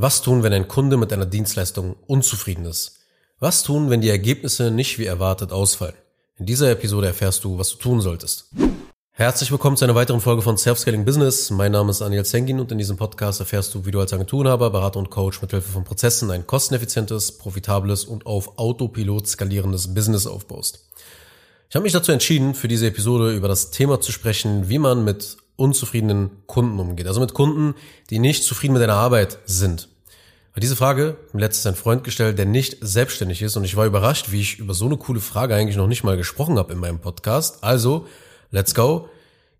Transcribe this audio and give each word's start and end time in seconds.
Was 0.00 0.22
tun, 0.22 0.44
wenn 0.44 0.52
ein 0.52 0.68
Kunde 0.68 0.96
mit 0.96 1.12
einer 1.12 1.26
Dienstleistung 1.26 1.96
unzufrieden 2.06 2.66
ist? 2.66 3.00
Was 3.40 3.64
tun, 3.64 3.90
wenn 3.90 4.00
die 4.00 4.08
Ergebnisse 4.08 4.70
nicht 4.70 5.00
wie 5.00 5.06
erwartet 5.06 5.50
ausfallen? 5.50 5.96
In 6.36 6.46
dieser 6.46 6.70
Episode 6.70 7.08
erfährst 7.08 7.42
du, 7.42 7.58
was 7.58 7.70
du 7.70 7.78
tun 7.78 8.00
solltest. 8.00 8.48
Herzlich 9.10 9.50
willkommen 9.50 9.76
zu 9.76 9.84
einer 9.84 9.96
weiteren 9.96 10.20
Folge 10.20 10.42
von 10.42 10.56
Self-Scaling 10.56 11.04
Business. 11.04 11.50
Mein 11.50 11.72
Name 11.72 11.90
ist 11.90 12.00
Daniel 12.00 12.24
Zengin 12.24 12.60
und 12.60 12.70
in 12.70 12.78
diesem 12.78 12.96
Podcast 12.96 13.40
erfährst 13.40 13.74
du, 13.74 13.86
wie 13.86 13.90
du 13.90 13.98
als 13.98 14.12
Agenturenhaber, 14.12 14.70
Berater 14.70 15.00
und 15.00 15.10
Coach 15.10 15.42
mit 15.42 15.50
Hilfe 15.50 15.72
von 15.72 15.82
Prozessen 15.82 16.30
ein 16.30 16.46
kosteneffizientes, 16.46 17.36
profitables 17.36 18.04
und 18.04 18.24
auf 18.24 18.56
Autopilot 18.56 19.26
skalierendes 19.26 19.94
Business 19.94 20.28
aufbaust. 20.28 20.87
Ich 21.70 21.76
habe 21.76 21.82
mich 21.82 21.92
dazu 21.92 22.12
entschieden, 22.12 22.54
für 22.54 22.66
diese 22.66 22.86
Episode 22.86 23.36
über 23.36 23.46
das 23.46 23.70
Thema 23.70 24.00
zu 24.00 24.10
sprechen, 24.10 24.70
wie 24.70 24.78
man 24.78 25.04
mit 25.04 25.36
unzufriedenen 25.56 26.30
Kunden 26.46 26.78
umgeht. 26.78 27.06
Also 27.06 27.20
mit 27.20 27.34
Kunden, 27.34 27.74
die 28.08 28.18
nicht 28.18 28.42
zufrieden 28.44 28.72
mit 28.72 28.80
deiner 28.80 28.94
Arbeit 28.94 29.38
sind. 29.44 29.88
Weil 30.54 30.62
diese 30.62 30.76
Frage 30.76 31.18
hat 31.26 31.34
mir 31.34 31.40
letztens 31.40 31.66
ein 31.66 31.74
Freund 31.74 32.04
gestellt, 32.04 32.38
der 32.38 32.46
nicht 32.46 32.78
selbstständig 32.80 33.42
ist 33.42 33.54
und 33.58 33.64
ich 33.64 33.76
war 33.76 33.84
überrascht, 33.84 34.32
wie 34.32 34.40
ich 34.40 34.58
über 34.58 34.72
so 34.72 34.86
eine 34.86 34.96
coole 34.96 35.20
Frage 35.20 35.54
eigentlich 35.54 35.76
noch 35.76 35.88
nicht 35.88 36.04
mal 36.04 36.16
gesprochen 36.16 36.56
habe 36.56 36.72
in 36.72 36.78
meinem 36.78 37.00
Podcast. 37.00 37.62
Also, 37.62 38.06
let's 38.50 38.74
go. 38.74 39.10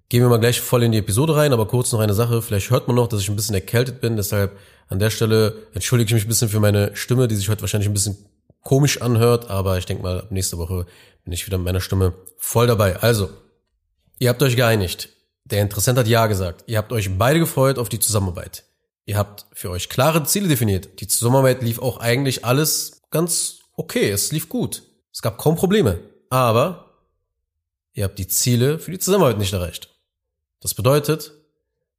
Gehen 0.09 0.23
wir 0.23 0.31
mal 0.31 0.41
gleich 0.41 0.63
voll 0.63 0.85
in 0.85 0.93
die 0.93 0.99
Episode 0.99 1.37
rein, 1.37 1.53
aber 1.53 1.67
kurz 1.67 1.93
noch 1.93 2.01
eine 2.01 2.15
Sache. 2.15 2.41
Vielleicht 2.41 2.71
hört 2.71 2.89
man 2.89 2.97
noch, 2.97 3.09
dass 3.09 3.21
ich 3.21 3.29
ein 3.29 3.37
bisschen 3.37 3.55
erkältet 3.55 4.01
bin, 4.01 4.17
deshalb 4.17 4.57
an 4.89 4.99
der 4.99 5.11
Stelle 5.11 5.67
entschuldige 5.75 6.09
ich 6.09 6.15
mich 6.15 6.25
ein 6.25 6.29
bisschen 6.29 6.49
für 6.49 6.61
meine 6.61 6.97
Stimme, 6.97 7.29
die 7.29 7.37
sich 7.37 7.51
heute 7.51 7.61
wahrscheinlich 7.61 7.91
ein 7.91 7.93
bisschen 7.93 8.17
komisch 8.69 9.01
anhört, 9.01 9.49
aber 9.49 9.79
ich 9.79 9.87
denke 9.87 10.03
mal, 10.03 10.27
nächste 10.29 10.59
Woche 10.59 10.85
bin 11.25 11.33
ich 11.33 11.47
wieder 11.47 11.57
mit 11.57 11.65
meiner 11.65 11.81
Stimme 11.81 12.13
voll 12.37 12.67
dabei. 12.67 12.97
Also, 12.97 13.31
ihr 14.19 14.29
habt 14.29 14.43
euch 14.43 14.57
geeinigt. 14.57 15.09
Der 15.47 15.63
Interessent 15.63 15.99
hat 15.99 16.07
Ja 16.07 16.27
gesagt. 16.27 16.65
Ihr 16.67 16.77
habt 16.77 16.93
euch 16.93 17.17
beide 17.17 17.39
gefreut 17.39 17.79
auf 17.79 17.89
die 17.89 17.99
Zusammenarbeit. 17.99 18.65
Ihr 19.07 19.17
habt 19.17 19.47
für 19.55 19.71
euch 19.71 19.89
klare 19.89 20.23
Ziele 20.25 20.49
definiert. 20.49 21.01
Die 21.01 21.07
Zusammenarbeit 21.07 21.63
lief 21.63 21.79
auch 21.79 21.97
eigentlich 21.97 22.45
alles 22.45 23.01
ganz 23.11 23.61
okay. 23.73 24.11
Es 24.11 24.33
lief 24.33 24.51
gut. 24.51 24.83
Es 25.15 25.23
gab 25.23 25.39
kaum 25.39 25.57
Probleme. 25.57 26.01
Aber 26.29 26.93
ihr 27.95 28.05
habt 28.05 28.19
die 28.19 28.29
Ziele 28.29 28.79
für 28.79 28.91
die 28.91 28.99
Zusammenarbeit 28.99 29.39
nicht 29.39 29.55
erreicht. 29.55 29.97
Das 30.61 30.75
bedeutet, 30.75 31.33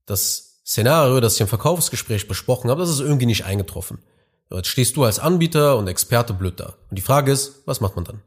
das 0.05 0.61
Szenario, 0.63 1.19
das 1.19 1.33
ich 1.33 1.41
im 1.41 1.47
Verkaufsgespräch 1.47 2.27
besprochen 2.27 2.69
habe, 2.69 2.81
das 2.81 2.91
ist 2.91 2.99
irgendwie 2.99 3.25
nicht 3.25 3.45
eingetroffen. 3.45 4.03
Jetzt 4.51 4.67
stehst 4.67 4.95
du 4.95 5.03
als 5.03 5.19
Anbieter 5.19 5.77
und 5.77 5.87
Experte 5.87 6.33
blöd 6.33 6.59
da. 6.59 6.73
Und 6.89 6.97
die 6.97 7.03
Frage 7.03 7.31
ist, 7.31 7.61
was 7.65 7.81
macht 7.81 7.95
man 7.95 8.05
dann? 8.05 8.21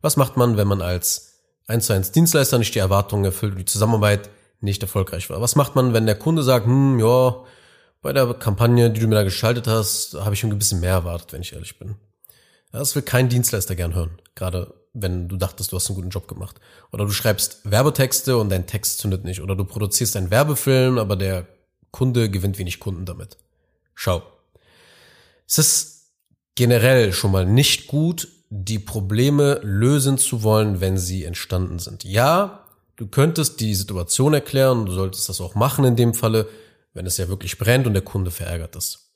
Was 0.00 0.16
macht 0.16 0.36
man, 0.36 0.56
wenn 0.56 0.68
man 0.68 0.82
als 0.82 1.34
1 1.66 1.86
zu 1.86 1.92
1 1.94 2.12
Dienstleister 2.12 2.58
nicht 2.58 2.74
die 2.74 2.80
Erwartungen 2.80 3.24
erfüllt 3.24 3.52
und 3.52 3.58
die 3.58 3.64
Zusammenarbeit 3.64 4.28
nicht 4.60 4.82
erfolgreich 4.82 5.30
war. 5.30 5.40
Was 5.40 5.56
macht 5.56 5.74
man, 5.74 5.92
wenn 5.92 6.06
der 6.06 6.18
Kunde 6.18 6.42
sagt, 6.42 6.66
hm, 6.66 6.98
ja, 6.98 7.36
bei 8.02 8.12
der 8.12 8.34
Kampagne, 8.34 8.90
die 8.90 9.00
du 9.00 9.06
mir 9.06 9.14
da 9.14 9.22
geschaltet 9.22 9.66
hast, 9.66 10.14
habe 10.14 10.34
ich 10.34 10.44
ein 10.44 10.58
bisschen 10.58 10.80
mehr 10.80 10.92
erwartet, 10.92 11.32
wenn 11.32 11.42
ich 11.42 11.52
ehrlich 11.52 11.78
bin. 11.78 11.96
Das 12.72 12.94
will 12.94 13.02
kein 13.02 13.28
Dienstleister 13.28 13.76
gern 13.76 13.94
hören, 13.94 14.18
gerade 14.34 14.74
wenn 14.92 15.28
du 15.28 15.36
dachtest, 15.36 15.72
du 15.72 15.76
hast 15.76 15.88
einen 15.88 15.96
guten 15.96 16.10
Job 16.10 16.28
gemacht. 16.28 16.60
Oder 16.92 17.04
du 17.04 17.12
schreibst 17.12 17.60
Werbetexte 17.64 18.36
und 18.36 18.48
dein 18.48 18.66
Text 18.66 18.98
zündet 18.98 19.24
nicht. 19.24 19.40
Oder 19.40 19.56
du 19.56 19.64
produzierst 19.64 20.16
einen 20.16 20.30
Werbefilm, 20.30 20.98
aber 20.98 21.16
der 21.16 21.46
Kunde 21.90 22.30
gewinnt 22.30 22.58
wenig 22.58 22.78
Kunden 22.78 23.04
damit. 23.04 23.36
Schau. 23.94 24.22
Es 25.46 25.58
ist 25.58 26.10
generell 26.54 27.12
schon 27.12 27.32
mal 27.32 27.46
nicht 27.46 27.86
gut, 27.86 28.28
die 28.50 28.78
Probleme 28.78 29.60
lösen 29.62 30.18
zu 30.18 30.42
wollen, 30.42 30.80
wenn 30.80 30.96
sie 30.96 31.24
entstanden 31.24 31.78
sind. 31.78 32.04
Ja, 32.04 32.64
Du 32.96 33.08
könntest 33.08 33.58
die 33.60 33.74
Situation 33.74 34.34
erklären, 34.34 34.86
du 34.86 34.92
solltest 34.92 35.28
das 35.28 35.40
auch 35.40 35.56
machen 35.56 35.84
in 35.84 35.96
dem 35.96 36.14
Falle, 36.14 36.48
wenn 36.92 37.06
es 37.06 37.16
ja 37.16 37.28
wirklich 37.28 37.58
brennt 37.58 37.86
und 37.86 37.94
der 37.94 38.02
Kunde 38.02 38.30
verärgert 38.30 38.76
ist. 38.76 39.10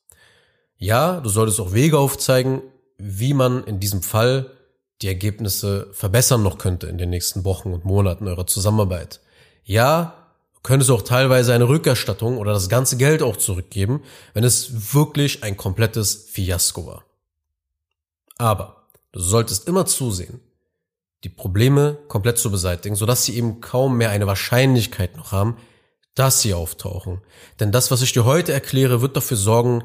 Ja, 0.79 1.21
du 1.21 1.29
solltest 1.29 1.61
auch 1.61 1.73
Wege 1.73 1.99
aufzeigen, 1.99 2.63
wie 2.99 3.35
man 3.35 3.63
in 3.65 3.79
diesem 3.79 4.03
Fall 4.03 4.51
die 5.01 5.07
Ergebnisse 5.07 5.89
verbessern 5.93 6.43
noch 6.43 6.59
könnte 6.59 6.89
in 6.89 6.99
den 6.99 7.11
nächsten 7.11 7.45
Wochen 7.45 7.73
und 7.73 7.85
Monaten 7.85 8.27
eurer 8.27 8.49
Zusammenarbeit. 8.49 9.21
Ja, 9.63 10.18
du 10.59 10.63
könntest 10.63 10.91
auch 10.91 11.03
teilweise 11.03 11.55
eine 11.55 11.69
Rückerstattung 11.69 12.37
oder 12.39 12.53
das 12.53 12.69
ganze 12.69 12.97
Geld 12.97 13.23
auch 13.23 13.37
zurückgeben, 13.37 14.03
wenn 14.35 14.45
es 14.45 14.95
wirklich 14.95 15.43
ein 15.45 15.57
komplettes 15.57 16.27
Fiasko 16.31 16.87
war. 16.87 17.05
Aber 18.37 18.89
du 19.13 19.21
solltest 19.21 19.67
immer 19.67 19.87
zusehen, 19.87 20.41
die 21.25 21.29
Probleme 21.29 21.99
komplett 22.09 22.39
zu 22.39 22.51
beseitigen, 22.51 22.95
sodass 22.95 23.25
sie 23.25 23.37
eben 23.37 23.61
kaum 23.61 23.97
mehr 23.97 24.11
eine 24.11 24.27
Wahrscheinlichkeit 24.27 25.17
noch 25.17 25.33
haben, 25.33 25.57
dass 26.15 26.43
sie 26.43 26.55
auftauchen. 26.55 27.21
Denn 27.61 27.73
das, 27.73 27.91
was 27.91 28.03
ich 28.03 28.13
dir 28.13 28.25
heute 28.25 28.53
erkläre, 28.53 29.01
wird 29.01 29.17
dafür 29.17 29.37
sorgen, 29.37 29.85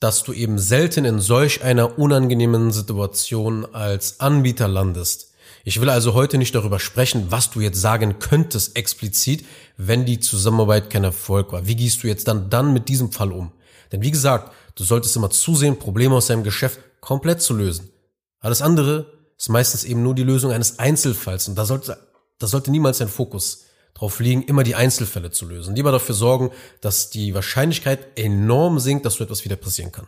dass 0.00 0.24
du 0.24 0.32
eben 0.32 0.58
selten 0.58 1.04
in 1.04 1.20
solch 1.20 1.62
einer 1.62 1.98
unangenehmen 1.98 2.72
Situation 2.72 3.64
als 3.72 4.18
Anbieter 4.18 4.66
landest. 4.66 5.31
Ich 5.64 5.80
will 5.80 5.90
also 5.90 6.14
heute 6.14 6.38
nicht 6.38 6.54
darüber 6.54 6.80
sprechen, 6.80 7.26
was 7.30 7.50
du 7.50 7.60
jetzt 7.60 7.80
sagen 7.80 8.18
könntest 8.18 8.76
explizit, 8.76 9.44
wenn 9.76 10.04
die 10.04 10.18
Zusammenarbeit 10.18 10.90
kein 10.90 11.04
Erfolg 11.04 11.52
war. 11.52 11.66
Wie 11.66 11.76
gehst 11.76 12.02
du 12.02 12.08
jetzt 12.08 12.26
dann, 12.26 12.50
dann 12.50 12.72
mit 12.72 12.88
diesem 12.88 13.12
Fall 13.12 13.30
um? 13.30 13.52
Denn 13.92 14.02
wie 14.02 14.10
gesagt, 14.10 14.52
du 14.74 14.84
solltest 14.84 15.14
immer 15.16 15.30
zusehen, 15.30 15.78
Probleme 15.78 16.14
aus 16.16 16.26
deinem 16.26 16.42
Geschäft 16.42 16.80
komplett 17.00 17.42
zu 17.42 17.54
lösen. 17.54 17.90
Alles 18.40 18.62
andere 18.62 19.12
ist 19.38 19.48
meistens 19.50 19.84
eben 19.84 20.02
nur 20.02 20.14
die 20.14 20.24
Lösung 20.24 20.50
eines 20.50 20.78
Einzelfalls. 20.78 21.46
Und 21.46 21.56
da 21.56 21.64
sollte, 21.64 21.98
da 22.38 22.46
sollte 22.46 22.70
niemals 22.70 22.98
dein 22.98 23.08
Fokus 23.08 23.64
drauf 23.94 24.18
liegen, 24.18 24.42
immer 24.42 24.64
die 24.64 24.74
Einzelfälle 24.74 25.30
zu 25.30 25.46
lösen. 25.46 25.76
Lieber 25.76 25.92
dafür 25.92 26.14
sorgen, 26.14 26.50
dass 26.80 27.10
die 27.10 27.34
Wahrscheinlichkeit 27.34 28.18
enorm 28.18 28.80
sinkt, 28.80 29.04
dass 29.04 29.14
so 29.14 29.24
etwas 29.24 29.44
wieder 29.44 29.56
passieren 29.56 29.92
kann. 29.92 30.06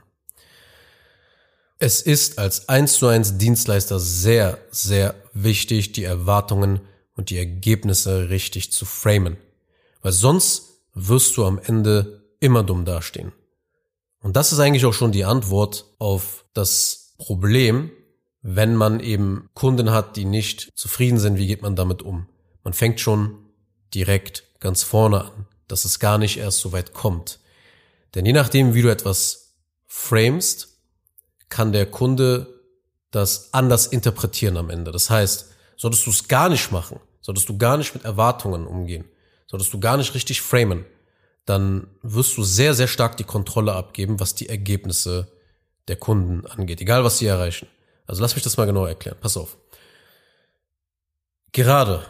Es 1.78 2.00
ist 2.00 2.38
als 2.38 2.68
1 2.68 2.94
zu 2.94 3.06
1 3.08 3.36
Dienstleister 3.36 4.00
sehr, 4.00 4.58
sehr 4.70 5.14
wichtig, 5.34 5.92
die 5.92 6.04
Erwartungen 6.04 6.80
und 7.16 7.30
die 7.30 7.38
Ergebnisse 7.38 8.30
richtig 8.30 8.72
zu 8.72 8.86
framen. 8.86 9.36
Weil 10.02 10.12
sonst 10.12 10.80
wirst 10.94 11.36
du 11.36 11.44
am 11.44 11.58
Ende 11.58 12.22
immer 12.40 12.62
dumm 12.62 12.84
dastehen. 12.84 13.32
Und 14.20 14.36
das 14.36 14.52
ist 14.52 14.58
eigentlich 14.58 14.86
auch 14.86 14.94
schon 14.94 15.12
die 15.12 15.24
Antwort 15.24 15.84
auf 15.98 16.44
das 16.54 17.14
Problem, 17.18 17.90
wenn 18.42 18.74
man 18.76 19.00
eben 19.00 19.48
Kunden 19.54 19.90
hat, 19.90 20.16
die 20.16 20.24
nicht 20.24 20.70
zufrieden 20.74 21.18
sind, 21.18 21.38
wie 21.38 21.46
geht 21.46 21.62
man 21.62 21.76
damit 21.76 22.02
um? 22.02 22.28
Man 22.62 22.72
fängt 22.72 23.00
schon 23.00 23.38
direkt 23.94 24.44
ganz 24.60 24.82
vorne 24.82 25.24
an, 25.24 25.46
dass 25.68 25.84
es 25.84 25.98
gar 25.98 26.18
nicht 26.18 26.38
erst 26.38 26.60
so 26.60 26.72
weit 26.72 26.92
kommt. 26.92 27.40
Denn 28.14 28.26
je 28.26 28.32
nachdem, 28.32 28.74
wie 28.74 28.82
du 28.82 28.90
etwas 28.90 29.54
framest, 29.86 30.78
kann 31.48 31.72
der 31.72 31.86
Kunde 31.86 32.53
das 33.14 33.52
anders 33.52 33.86
interpretieren 33.86 34.56
am 34.56 34.70
Ende. 34.70 34.90
Das 34.90 35.10
heißt, 35.10 35.52
solltest 35.76 36.06
du 36.06 36.10
es 36.10 36.28
gar 36.28 36.48
nicht 36.48 36.72
machen, 36.72 37.00
solltest 37.20 37.48
du 37.48 37.56
gar 37.56 37.76
nicht 37.76 37.94
mit 37.94 38.04
Erwartungen 38.04 38.66
umgehen, 38.66 39.04
solltest 39.46 39.72
du 39.72 39.80
gar 39.80 39.96
nicht 39.96 40.14
richtig 40.14 40.42
framen, 40.42 40.84
dann 41.44 41.86
wirst 42.02 42.36
du 42.36 42.42
sehr, 42.42 42.74
sehr 42.74 42.88
stark 42.88 43.16
die 43.16 43.24
Kontrolle 43.24 43.74
abgeben, 43.74 44.18
was 44.18 44.34
die 44.34 44.48
Ergebnisse 44.48 45.28
der 45.88 45.96
Kunden 45.96 46.46
angeht, 46.46 46.80
egal 46.80 47.04
was 47.04 47.18
sie 47.18 47.26
erreichen. 47.26 47.68
Also 48.06 48.22
lass 48.22 48.34
mich 48.34 48.44
das 48.44 48.56
mal 48.56 48.66
genau 48.66 48.86
erklären. 48.86 49.18
Pass 49.20 49.36
auf. 49.36 49.56
Gerade 51.52 52.04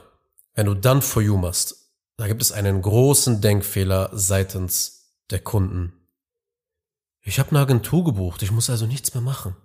wenn 0.54 0.66
du 0.66 0.74
dann 0.74 1.02
for 1.02 1.22
you 1.22 1.36
machst, 1.36 1.90
da 2.16 2.28
gibt 2.28 2.40
es 2.42 2.52
einen 2.52 2.80
großen 2.80 3.40
Denkfehler 3.40 4.10
seitens 4.12 5.16
der 5.30 5.40
Kunden. 5.40 5.92
Ich 7.22 7.38
habe 7.38 7.50
eine 7.50 7.60
Agentur 7.60 8.04
gebucht, 8.04 8.42
ich 8.42 8.52
muss 8.52 8.70
also 8.70 8.86
nichts 8.86 9.12
mehr 9.14 9.22
machen. 9.22 9.56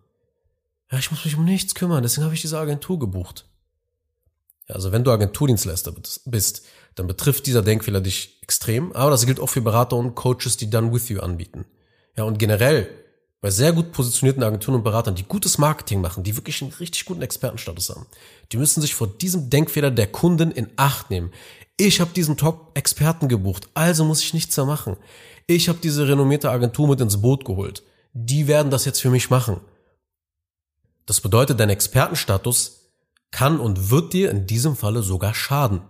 Ja, 0.92 0.98
ich 0.98 1.12
muss 1.12 1.24
mich 1.24 1.36
um 1.36 1.46
nichts 1.46 1.76
kümmern, 1.76 2.02
deswegen 2.02 2.26
habe 2.26 2.34
ich 2.34 2.42
diese 2.42 2.58
Agentur 2.58 2.98
gebucht. 2.98 3.46
Ja, 4.68 4.76
also 4.76 4.92
wenn 4.92 5.04
du 5.04 5.12
Agenturdienstleister 5.12 5.94
bist, 6.26 6.66
dann 6.96 7.08
betrifft 7.08 7.46
dieser 7.46 7.62
Denkfehler 7.62 8.02
dich 8.02 8.40
extrem, 8.42 8.92
aber 8.94 9.12
das 9.12 9.26
gilt 9.26 9.40
auch 9.40 9.50
für 9.50 9.62
Berater 9.62 9.96
und 9.96 10.16
Coaches, 10.16 10.58
die 10.58 10.70
Done 10.70 10.92
With 10.92 11.10
You 11.10 11.20
anbieten. 11.20 11.66
Ja, 12.18 12.24
und 12.24 12.40
generell 12.40 12.90
bei 13.42 13.52
sehr 13.52 13.72
gut 13.72 13.92
positionierten 13.92 14.44
Agenturen 14.44 14.76
und 14.76 14.84
Beratern, 14.84 15.16
die 15.16 15.24
gutes 15.24 15.58
Marketing 15.58 16.02
machen, 16.02 16.24
die 16.24 16.36
wirklich 16.36 16.62
einen 16.62 16.74
richtig 16.74 17.06
guten 17.06 17.22
Expertenstatus 17.22 17.90
haben, 17.90 18.06
die 18.52 18.58
müssen 18.58 18.82
sich 18.82 18.96
vor 18.96 19.08
diesem 19.08 19.50
Denkfehler 19.50 19.92
der 19.92 20.08
Kunden 20.08 20.52
in 20.52 20.70
Acht 20.76 21.10
nehmen. 21.10 21.32
Ich 21.78 22.02
habe 22.02 22.12
diesen 22.14 22.36
Top-Experten 22.36 23.30
gebucht, 23.30 23.70
also 23.74 24.04
muss 24.04 24.22
ich 24.22 24.34
nichts 24.34 24.58
mehr 24.58 24.66
machen. 24.66 24.98
Ich 25.48 25.70
habe 25.70 25.80
diese 25.82 26.08
renommierte 26.08 26.52
Agentur 26.52 26.90
mit 26.90 27.00
ins 27.00 27.22
Boot 27.22 27.46
geholt. 27.46 27.84
Die 28.14 28.48
werden 28.48 28.72
das 28.72 28.86
jetzt 28.86 29.02
für 29.02 29.10
mich 29.10 29.30
machen. 29.30 29.62
Das 31.10 31.22
bedeutet, 31.22 31.60
dein 31.60 31.72
Expertenstatus 31.72 32.92
kann 33.32 33.60
und 33.60 33.90
wird 33.90 34.14
dir 34.14 34.30
in 34.30 34.46
diesem 34.46 34.76
Falle 34.76 35.02
sogar 35.02 35.34
schaden. 35.34 35.82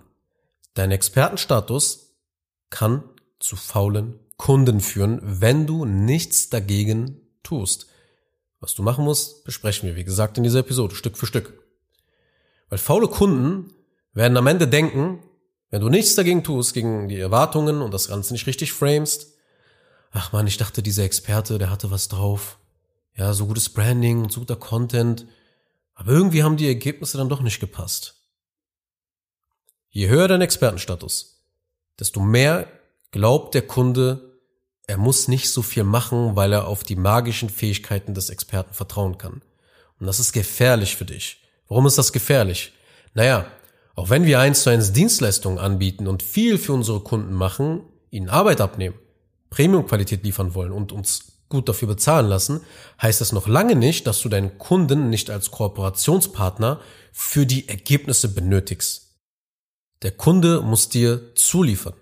Dein 0.75 0.91
Expertenstatus 0.91 2.15
kann 2.69 3.03
zu 3.37 3.57
faulen 3.57 4.17
Kunden 4.37 4.79
führen, 4.79 5.19
wenn 5.21 5.67
du 5.67 5.83
nichts 5.83 6.49
dagegen 6.49 7.19
tust. 7.43 7.87
Was 8.61 8.75
du 8.75 8.81
machen 8.81 9.03
musst, 9.03 9.43
besprechen 9.43 9.89
wir, 9.89 9.97
wie 9.97 10.05
gesagt, 10.05 10.37
in 10.37 10.45
dieser 10.45 10.59
Episode, 10.59 10.95
Stück 10.95 11.17
für 11.17 11.25
Stück. 11.25 11.65
Weil 12.69 12.79
faule 12.79 13.09
Kunden 13.09 13.73
werden 14.13 14.37
am 14.37 14.47
Ende 14.47 14.69
denken, 14.69 15.21
wenn 15.69 15.81
du 15.81 15.89
nichts 15.89 16.15
dagegen 16.15 16.45
tust, 16.45 16.73
gegen 16.73 17.09
die 17.09 17.19
Erwartungen 17.19 17.81
und 17.81 17.93
das 17.93 18.07
Ganze 18.07 18.31
nicht 18.31 18.47
richtig 18.47 18.71
framest, 18.71 19.33
ach 20.11 20.31
man, 20.31 20.47
ich 20.47 20.55
dachte, 20.55 20.81
dieser 20.81 21.03
Experte, 21.03 21.57
der 21.57 21.69
hatte 21.69 21.91
was 21.91 22.07
drauf. 22.07 22.58
Ja, 23.19 23.33
so 23.33 23.47
gutes 23.47 23.67
Branding 23.67 24.23
und 24.23 24.31
so 24.31 24.39
guter 24.39 24.55
Content. 24.55 25.25
Aber 25.93 26.13
irgendwie 26.13 26.41
haben 26.41 26.55
die 26.55 26.69
Ergebnisse 26.69 27.17
dann 27.17 27.27
doch 27.27 27.41
nicht 27.41 27.59
gepasst. 27.59 28.15
Je 29.89 30.07
höher 30.07 30.29
dein 30.29 30.39
Expertenstatus, 30.39 31.43
desto 31.99 32.21
mehr 32.21 32.67
glaubt 33.11 33.55
der 33.55 33.63
Kunde, 33.63 34.39
er 34.87 34.97
muss 34.97 35.27
nicht 35.27 35.49
so 35.49 35.61
viel 35.61 35.83
machen, 35.83 36.37
weil 36.37 36.53
er 36.53 36.67
auf 36.67 36.85
die 36.85 36.95
magischen 36.95 37.49
Fähigkeiten 37.49 38.13
des 38.13 38.29
Experten 38.29 38.73
vertrauen 38.73 39.17
kann. 39.17 39.41
Und 39.99 40.05
das 40.07 40.21
ist 40.21 40.31
gefährlich 40.31 40.95
für 40.95 41.05
dich. 41.05 41.43
Warum 41.67 41.87
ist 41.87 41.97
das 41.97 42.13
gefährlich? 42.13 42.71
Naja, 43.13 43.51
auch 43.95 44.09
wenn 44.09 44.25
wir 44.25 44.39
eins 44.39 44.63
zu 44.63 44.69
eins 44.69 44.93
Dienstleistungen 44.93 45.59
anbieten 45.59 46.07
und 46.07 46.23
viel 46.23 46.57
für 46.57 46.71
unsere 46.71 47.01
Kunden 47.01 47.33
machen, 47.33 47.81
ihnen 48.11 48.29
Arbeit 48.29 48.61
abnehmen, 48.61 48.97
Premium-Qualität 49.49 50.23
liefern 50.23 50.53
wollen 50.55 50.71
und 50.71 50.93
uns 50.93 51.38
gut 51.49 51.67
dafür 51.67 51.87
bezahlen 51.87 52.27
lassen, 52.27 52.61
heißt 53.01 53.21
das 53.21 53.31
noch 53.31 53.47
lange 53.47 53.75
nicht, 53.75 54.07
dass 54.07 54.21
du 54.21 54.29
deinen 54.29 54.57
Kunden 54.57 55.09
nicht 55.09 55.29
als 55.29 55.51
Kooperationspartner 55.51 56.79
für 57.11 57.45
die 57.45 57.67
Ergebnisse 57.67 58.33
benötigst. 58.33 59.07
Der 60.01 60.11
Kunde 60.11 60.61
muss 60.61 60.89
dir 60.89 61.35
zuliefern. 61.35 61.95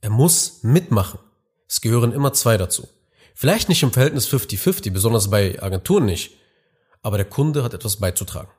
Er 0.00 0.10
muss 0.10 0.60
mitmachen. 0.62 1.18
Es 1.68 1.80
gehören 1.80 2.12
immer 2.12 2.32
zwei 2.32 2.56
dazu. 2.56 2.88
Vielleicht 3.34 3.68
nicht 3.68 3.82
im 3.82 3.92
Verhältnis 3.92 4.28
50-50, 4.28 4.90
besonders 4.92 5.28
bei 5.28 5.60
Agenturen 5.60 6.06
nicht, 6.06 6.36
aber 7.02 7.16
der 7.16 7.26
Kunde 7.26 7.64
hat 7.64 7.74
etwas 7.74 7.96
beizutragen. 7.96 8.50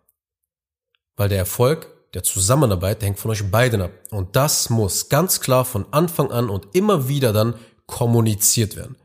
Weil 1.15 1.29
der 1.29 1.39
Erfolg 1.39 1.87
der 2.13 2.23
Zusammenarbeit 2.23 3.01
der 3.01 3.07
hängt 3.07 3.19
von 3.19 3.31
euch 3.31 3.49
beiden 3.51 3.81
ab. 3.81 3.91
Und 4.09 4.35
das 4.35 4.69
muss 4.69 5.09
ganz 5.09 5.41
klar 5.41 5.65
von 5.65 5.85
Anfang 5.91 6.31
an 6.31 6.49
und 6.49 6.73
immer 6.73 7.09
wieder 7.09 7.33
dann 7.33 7.55
kommuniziert 7.87 8.75
werden. 8.75 8.95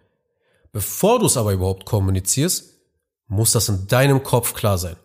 Bevor 0.73 1.19
du 1.19 1.27
es 1.27 1.37
aber 1.37 1.53
überhaupt 1.53 1.85
kommunizierst, 1.85 2.71
muss 3.27 3.53
das 3.53 3.69
in 3.69 3.87
deinem 3.87 4.23
Kopf 4.23 4.55
klar 4.55 4.79
sein. 4.79 4.97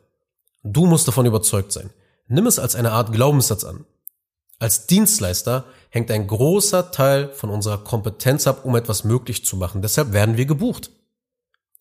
Du 0.64 0.86
musst 0.86 1.08
davon 1.08 1.26
überzeugt 1.26 1.72
sein. 1.72 1.92
Nimm 2.28 2.48
es 2.48 2.60
als 2.60 2.76
eine 2.76 2.92
Art 2.92 3.12
Glaubenssatz 3.12 3.64
an. 3.64 3.86
Als 4.58 4.88
Dienstleister 4.88 5.66
hängt 5.90 6.10
ein 6.12 6.28
großer 6.28 6.92
Teil 6.92 7.30
von 7.34 7.50
unserer 7.50 7.78
Kompetenz 7.78 8.48
ab, 8.48 8.66
um 8.66 8.76
etwas 8.76 9.04
möglich 9.04 9.46
zu 9.46 9.58
machen. 9.58 9.82
Deshalb 9.82 10.14
werden 10.14 10.38
wir 10.38 10.46
gebucht. 10.46 10.92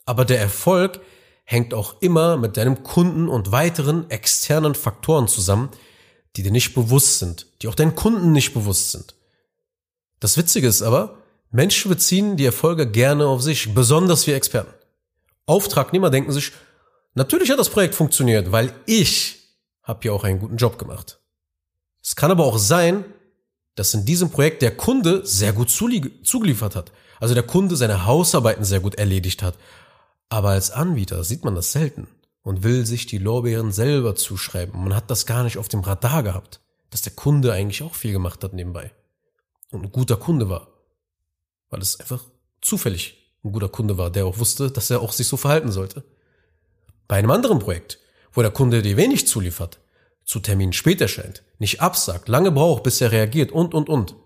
Aber 0.04 0.24
der 0.24 0.40
Erfolg 0.40 1.00
hängt 1.44 1.72
auch 1.72 2.00
immer 2.00 2.36
mit 2.36 2.56
deinem 2.56 2.82
Kunden 2.82 3.28
und 3.28 3.52
weiteren 3.52 4.10
externen 4.10 4.74
Faktoren 4.74 5.28
zusammen, 5.28 5.70
die 6.36 6.42
dir 6.42 6.50
nicht 6.50 6.74
bewusst 6.74 7.18
sind, 7.20 7.46
die 7.62 7.68
auch 7.68 7.74
deinen 7.74 7.94
Kunden 7.94 8.32
nicht 8.32 8.54
bewusst 8.54 8.90
sind. 8.90 9.14
Das 10.20 10.36
Witzige 10.36 10.66
ist 10.66 10.82
aber, 10.82 11.18
Menschen 11.54 11.88
beziehen 11.88 12.36
die 12.36 12.44
Erfolge 12.44 12.90
gerne 12.90 13.28
auf 13.28 13.40
sich, 13.40 13.72
besonders 13.74 14.26
wir 14.26 14.34
Experten. 14.34 14.74
Auftragnehmer 15.46 16.10
denken 16.10 16.32
sich, 16.32 16.50
natürlich 17.14 17.48
hat 17.50 17.60
das 17.60 17.68
Projekt 17.68 17.94
funktioniert, 17.94 18.50
weil 18.50 18.72
ich 18.86 19.56
habe 19.84 20.04
ja 20.04 20.10
auch 20.12 20.24
einen 20.24 20.40
guten 20.40 20.56
Job 20.56 20.80
gemacht. 20.80 21.20
Es 22.02 22.16
kann 22.16 22.32
aber 22.32 22.44
auch 22.44 22.58
sein, 22.58 23.04
dass 23.76 23.94
in 23.94 24.04
diesem 24.04 24.30
Projekt 24.30 24.62
der 24.62 24.76
Kunde 24.76 25.24
sehr 25.24 25.52
gut 25.52 25.70
zugeliefert 25.70 26.74
hat. 26.74 26.90
Also 27.20 27.34
der 27.34 27.44
Kunde 27.44 27.76
seine 27.76 28.04
Hausarbeiten 28.04 28.64
sehr 28.64 28.80
gut 28.80 28.96
erledigt 28.96 29.40
hat. 29.44 29.56
Aber 30.28 30.50
als 30.50 30.72
Anbieter 30.72 31.22
sieht 31.22 31.44
man 31.44 31.54
das 31.54 31.70
selten 31.70 32.08
und 32.42 32.64
will 32.64 32.84
sich 32.84 33.06
die 33.06 33.18
Lorbeeren 33.18 33.70
selber 33.70 34.16
zuschreiben. 34.16 34.82
Man 34.82 34.94
hat 34.94 35.08
das 35.08 35.24
gar 35.24 35.44
nicht 35.44 35.58
auf 35.58 35.68
dem 35.68 35.80
Radar 35.80 36.24
gehabt, 36.24 36.60
dass 36.90 37.02
der 37.02 37.12
Kunde 37.12 37.52
eigentlich 37.52 37.84
auch 37.84 37.94
viel 37.94 38.10
gemacht 38.10 38.42
hat 38.42 38.54
nebenbei 38.54 38.90
und 39.70 39.84
ein 39.84 39.92
guter 39.92 40.16
Kunde 40.16 40.48
war, 40.48 40.73
weil 41.70 41.80
es 41.80 42.00
einfach 42.00 42.24
zufällig 42.60 43.32
ein 43.44 43.52
guter 43.52 43.68
Kunde 43.68 43.98
war, 43.98 44.10
der 44.10 44.26
auch 44.26 44.38
wusste, 44.38 44.70
dass 44.70 44.90
er 44.90 45.00
auch 45.00 45.12
sich 45.12 45.28
so 45.28 45.36
verhalten 45.36 45.70
sollte. 45.70 46.04
Bei 47.08 47.16
einem 47.16 47.30
anderen 47.30 47.58
Projekt, 47.58 47.98
wo 48.32 48.42
der 48.42 48.50
Kunde 48.50 48.82
dir 48.82 48.96
wenig 48.96 49.26
zuliefert, 49.26 49.78
zu 50.24 50.40
Terminen 50.40 50.72
später 50.72 51.02
erscheint, 51.02 51.42
nicht 51.58 51.80
absagt, 51.82 52.28
lange 52.28 52.50
braucht, 52.50 52.82
bis 52.82 53.00
er 53.00 53.12
reagiert 53.12 53.52
und, 53.52 53.74
und, 53.74 53.88
und. 53.88 54.16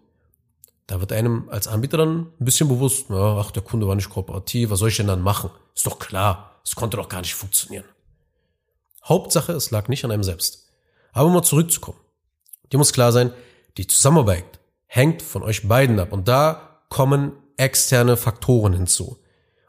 Da 0.86 1.00
wird 1.00 1.12
einem 1.12 1.48
als 1.50 1.66
Anbieter 1.66 1.98
dann 1.98 2.32
ein 2.40 2.44
bisschen 2.44 2.68
bewusst, 2.68 3.10
ja, 3.10 3.38
ach, 3.38 3.50
der 3.50 3.62
Kunde 3.62 3.86
war 3.88 3.96
nicht 3.96 4.08
kooperativ, 4.08 4.70
was 4.70 4.78
soll 4.78 4.88
ich 4.88 4.96
denn 4.96 5.08
dann 5.08 5.20
machen? 5.20 5.50
Ist 5.74 5.86
doch 5.86 5.98
klar, 5.98 6.60
es 6.64 6.76
konnte 6.76 6.96
doch 6.96 7.08
gar 7.08 7.20
nicht 7.20 7.34
funktionieren. 7.34 7.84
Hauptsache, 9.04 9.52
es 9.52 9.70
lag 9.70 9.88
nicht 9.88 10.04
an 10.04 10.12
einem 10.12 10.22
selbst. 10.22 10.68
Aber 11.12 11.26
um 11.26 11.34
mal 11.34 11.42
zurückzukommen. 11.42 11.98
Dir 12.72 12.78
muss 12.78 12.92
klar 12.92 13.12
sein, 13.12 13.32
die 13.76 13.86
Zusammenarbeit 13.86 14.44
hängt 14.86 15.22
von 15.22 15.42
euch 15.42 15.66
beiden 15.66 15.98
ab 15.98 16.12
und 16.12 16.28
da 16.28 16.67
kommen 16.88 17.32
externe 17.56 18.16
Faktoren 18.16 18.72
hinzu, 18.72 19.18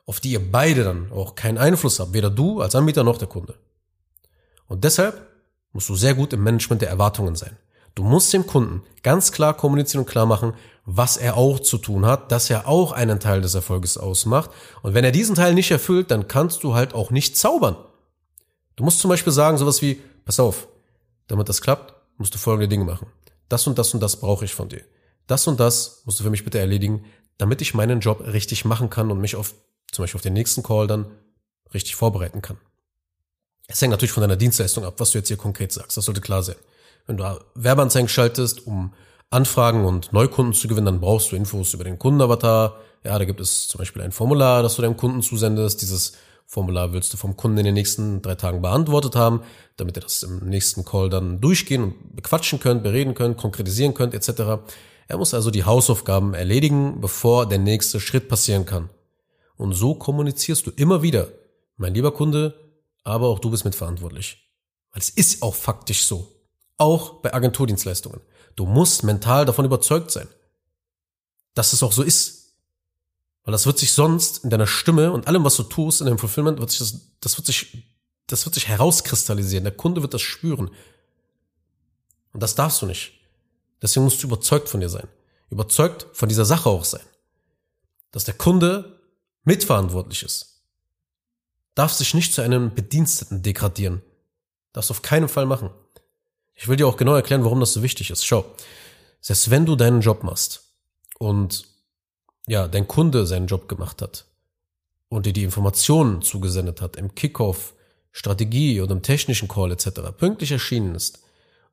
auf 0.05 0.19
die 0.19 0.31
ihr 0.31 0.51
beide 0.51 0.83
dann 0.83 1.11
auch 1.11 1.35
keinen 1.35 1.57
Einfluss 1.57 1.99
habt, 1.99 2.13
weder 2.13 2.29
du 2.29 2.61
als 2.61 2.75
Anbieter 2.75 3.03
noch 3.03 3.17
der 3.17 3.27
Kunde. 3.27 3.55
Und 4.67 4.83
deshalb 4.83 5.27
musst 5.73 5.89
du 5.89 5.95
sehr 5.95 6.13
gut 6.13 6.33
im 6.33 6.43
Management 6.43 6.81
der 6.81 6.89
Erwartungen 6.89 7.35
sein. 7.35 7.57
Du 7.95 8.03
musst 8.03 8.31
dem 8.31 8.47
Kunden 8.47 8.83
ganz 9.03 9.31
klar 9.31 9.55
kommunizieren 9.55 10.03
und 10.03 10.09
klar 10.09 10.25
machen, 10.25 10.53
was 10.85 11.17
er 11.17 11.37
auch 11.37 11.59
zu 11.59 11.77
tun 11.77 12.05
hat, 12.05 12.31
dass 12.31 12.49
er 12.49 12.67
auch 12.67 12.91
einen 12.91 13.19
Teil 13.19 13.41
des 13.41 13.55
Erfolges 13.55 13.97
ausmacht. 13.97 14.51
Und 14.81 14.93
wenn 14.93 15.03
er 15.03 15.11
diesen 15.11 15.35
Teil 15.35 15.53
nicht 15.53 15.71
erfüllt, 15.71 16.09
dann 16.11 16.27
kannst 16.27 16.63
du 16.63 16.73
halt 16.73 16.93
auch 16.93 17.11
nicht 17.11 17.35
zaubern. 17.35 17.75
Du 18.75 18.83
musst 18.83 18.99
zum 18.99 19.09
Beispiel 19.09 19.33
sagen, 19.33 19.57
sowas 19.57 19.81
wie, 19.81 20.01
pass 20.23 20.39
auf, 20.39 20.67
damit 21.27 21.49
das 21.49 21.61
klappt, 21.61 21.93
musst 22.17 22.33
du 22.33 22.37
folgende 22.37 22.67
Dinge 22.67 22.85
machen. 22.85 23.07
Das 23.49 23.67
und 23.67 23.77
das 23.77 23.93
und 23.93 23.99
das 23.99 24.15
brauche 24.15 24.45
ich 24.45 24.53
von 24.53 24.69
dir. 24.69 24.81
Das 25.29 25.45
und 25.45 25.59
das 25.59 26.01
musst 26.05 26.19
du 26.19 26.23
für 26.23 26.31
mich 26.31 26.43
bitte 26.43 26.57
erledigen, 26.57 27.05
damit 27.37 27.61
ich 27.61 27.75
meinen 27.75 27.99
Job 27.99 28.21
richtig 28.21 28.65
machen 28.65 28.89
kann 28.89 29.11
und 29.11 29.21
mich 29.21 29.35
auf, 29.35 29.53
zum 29.91 30.03
Beispiel 30.03 30.17
auf 30.17 30.23
den 30.23 30.33
nächsten 30.33 30.63
Call 30.63 30.87
dann 30.87 31.05
richtig 31.71 31.95
vorbereiten 31.95 32.41
kann. 32.41 32.57
Es 33.67 33.79
hängt 33.79 33.91
natürlich 33.91 34.11
von 34.11 34.21
deiner 34.21 34.37
Dienstleistung 34.37 34.85
ab, 34.85 34.95
was 34.97 35.11
du 35.11 35.19
jetzt 35.19 35.27
hier 35.27 35.37
konkret 35.37 35.71
sagst. 35.71 35.95
Das 35.95 36.05
sollte 36.05 36.19
klar 36.19 36.41
sein. 36.41 36.55
Wenn 37.05 37.17
du 37.17 37.39
Werbeanzeigen 37.53 38.09
schaltest, 38.09 38.65
um 38.65 38.91
Anfragen 39.29 39.85
und 39.85 40.11
Neukunden 40.11 40.55
zu 40.55 40.67
gewinnen, 40.67 40.87
dann 40.87 40.99
brauchst 40.99 41.31
du 41.31 41.35
Infos 41.35 41.75
über 41.75 41.83
den 41.83 41.99
Kundenavatar. 41.99 42.79
Ja, 43.03 43.19
da 43.19 43.25
gibt 43.25 43.39
es 43.39 43.67
zum 43.67 43.77
Beispiel 43.77 44.01
ein 44.01 44.11
Formular, 44.11 44.63
das 44.63 44.77
du 44.77 44.81
deinem 44.81 44.97
Kunden 44.97 45.21
zusendest. 45.21 45.83
Dieses 45.83 46.13
Formular 46.47 46.91
willst 46.91 47.13
du 47.13 47.17
vom 47.17 47.37
Kunden 47.37 47.59
in 47.59 47.65
den 47.65 47.75
nächsten 47.75 48.23
drei 48.23 48.33
Tagen 48.33 48.63
beantwortet 48.63 49.15
haben, 49.15 49.43
damit 49.77 49.95
ihr 49.95 50.01
das 50.01 50.23
im 50.23 50.49
nächsten 50.49 50.83
Call 50.83 51.11
dann 51.11 51.39
durchgehen 51.39 51.83
und 51.83 52.15
bequatschen 52.15 52.59
könnt, 52.59 52.81
bereden 52.81 53.13
könnt, 53.13 53.37
konkretisieren 53.37 53.93
könnt, 53.93 54.15
etc. 54.15 54.63
Er 55.09 55.17
muss 55.17 55.33
also 55.33 55.49
die 55.49 55.63
Hausaufgaben 55.63 56.35
erledigen, 56.35 57.01
bevor 57.01 57.49
der 57.49 57.57
nächste 57.57 57.99
Schritt 57.99 58.29
passieren 58.29 58.67
kann. 58.67 58.91
Und 59.57 59.73
so 59.73 59.95
kommunizierst 59.95 60.67
du 60.67 60.71
immer 60.71 61.01
wieder, 61.01 61.29
mein 61.77 61.95
lieber 61.95 62.13
Kunde, 62.13 62.53
aber 63.03 63.27
auch 63.27 63.39
du 63.39 63.49
bist 63.49 63.65
mitverantwortlich. 63.65 64.47
Weil 64.91 65.01
es 65.01 65.09
ist 65.09 65.41
auch 65.41 65.55
faktisch 65.55 66.05
so. 66.05 66.31
Auch 66.77 67.21
bei 67.21 67.33
Agenturdienstleistungen. 67.33 68.21
Du 68.55 68.67
musst 68.67 69.03
mental 69.03 69.45
davon 69.45 69.65
überzeugt 69.65 70.11
sein, 70.11 70.27
dass 71.55 71.73
es 71.73 71.81
auch 71.81 71.91
so 71.91 72.03
ist. 72.03 72.53
Weil 73.43 73.51
das 73.51 73.65
wird 73.65 73.79
sich 73.79 73.93
sonst 73.93 74.43
in 74.43 74.51
deiner 74.51 74.67
Stimme 74.67 75.11
und 75.11 75.25
allem, 75.27 75.43
was 75.43 75.55
du 75.55 75.63
tust, 75.63 76.01
in 76.01 76.05
deinem 76.05 76.19
Fulfillment, 76.19 76.59
wird 76.59 76.69
sich 76.69 76.79
das, 76.79 77.01
das 77.19 77.35
wird 77.35 77.47
sich, 77.47 77.83
das 78.27 78.45
wird 78.45 78.53
sich 78.53 78.67
herauskristallisieren. 78.67 79.63
Der 79.63 79.75
Kunde 79.75 80.03
wird 80.03 80.13
das 80.13 80.21
spüren. 80.21 80.69
Und 82.31 82.43
das 82.43 82.53
darfst 82.53 82.79
du 82.83 82.85
nicht. 82.85 83.18
Deswegen 83.81 84.03
musst 84.03 84.21
du 84.21 84.27
überzeugt 84.27 84.69
von 84.69 84.81
dir 84.81 84.89
sein. 84.89 85.07
Überzeugt 85.49 86.07
von 86.13 86.29
dieser 86.29 86.45
Sache 86.45 86.69
auch 86.69 86.85
sein. 86.85 87.03
Dass 88.11 88.23
der 88.23 88.33
Kunde 88.33 88.99
mitverantwortlich 89.43 90.23
ist. 90.23 90.61
Darf 91.75 91.93
sich 91.93 92.13
nicht 92.13 92.33
zu 92.33 92.41
einem 92.41 92.73
Bediensteten 92.73 93.41
degradieren. 93.41 94.01
Darfst 94.73 94.91
auf 94.91 95.01
keinen 95.01 95.29
Fall 95.29 95.45
machen. 95.45 95.69
Ich 96.55 96.67
will 96.67 96.75
dir 96.75 96.87
auch 96.87 96.97
genau 96.97 97.15
erklären, 97.15 97.45
warum 97.45 97.59
das 97.59 97.73
so 97.73 97.81
wichtig 97.81 98.11
ist. 98.11 98.25
Schau. 98.25 98.45
Selbst 99.21 99.49
wenn 99.49 99.65
du 99.65 99.75
deinen 99.75 100.01
Job 100.01 100.23
machst 100.23 100.63
und 101.17 101.65
ja, 102.47 102.67
dein 102.67 102.87
Kunde 102.87 103.25
seinen 103.25 103.47
Job 103.47 103.69
gemacht 103.69 104.01
hat 104.01 104.25
und 105.07 105.25
dir 105.25 105.33
die 105.33 105.43
Informationen 105.43 106.21
zugesendet 106.21 106.81
hat 106.81 106.95
im 106.95 107.15
Kickoff, 107.15 107.73
Strategie 108.11 108.81
oder 108.81 108.91
im 108.91 109.01
technischen 109.01 109.47
Call 109.47 109.71
etc. 109.71 110.01
pünktlich 110.17 110.51
erschienen 110.51 110.95
ist 110.95 111.19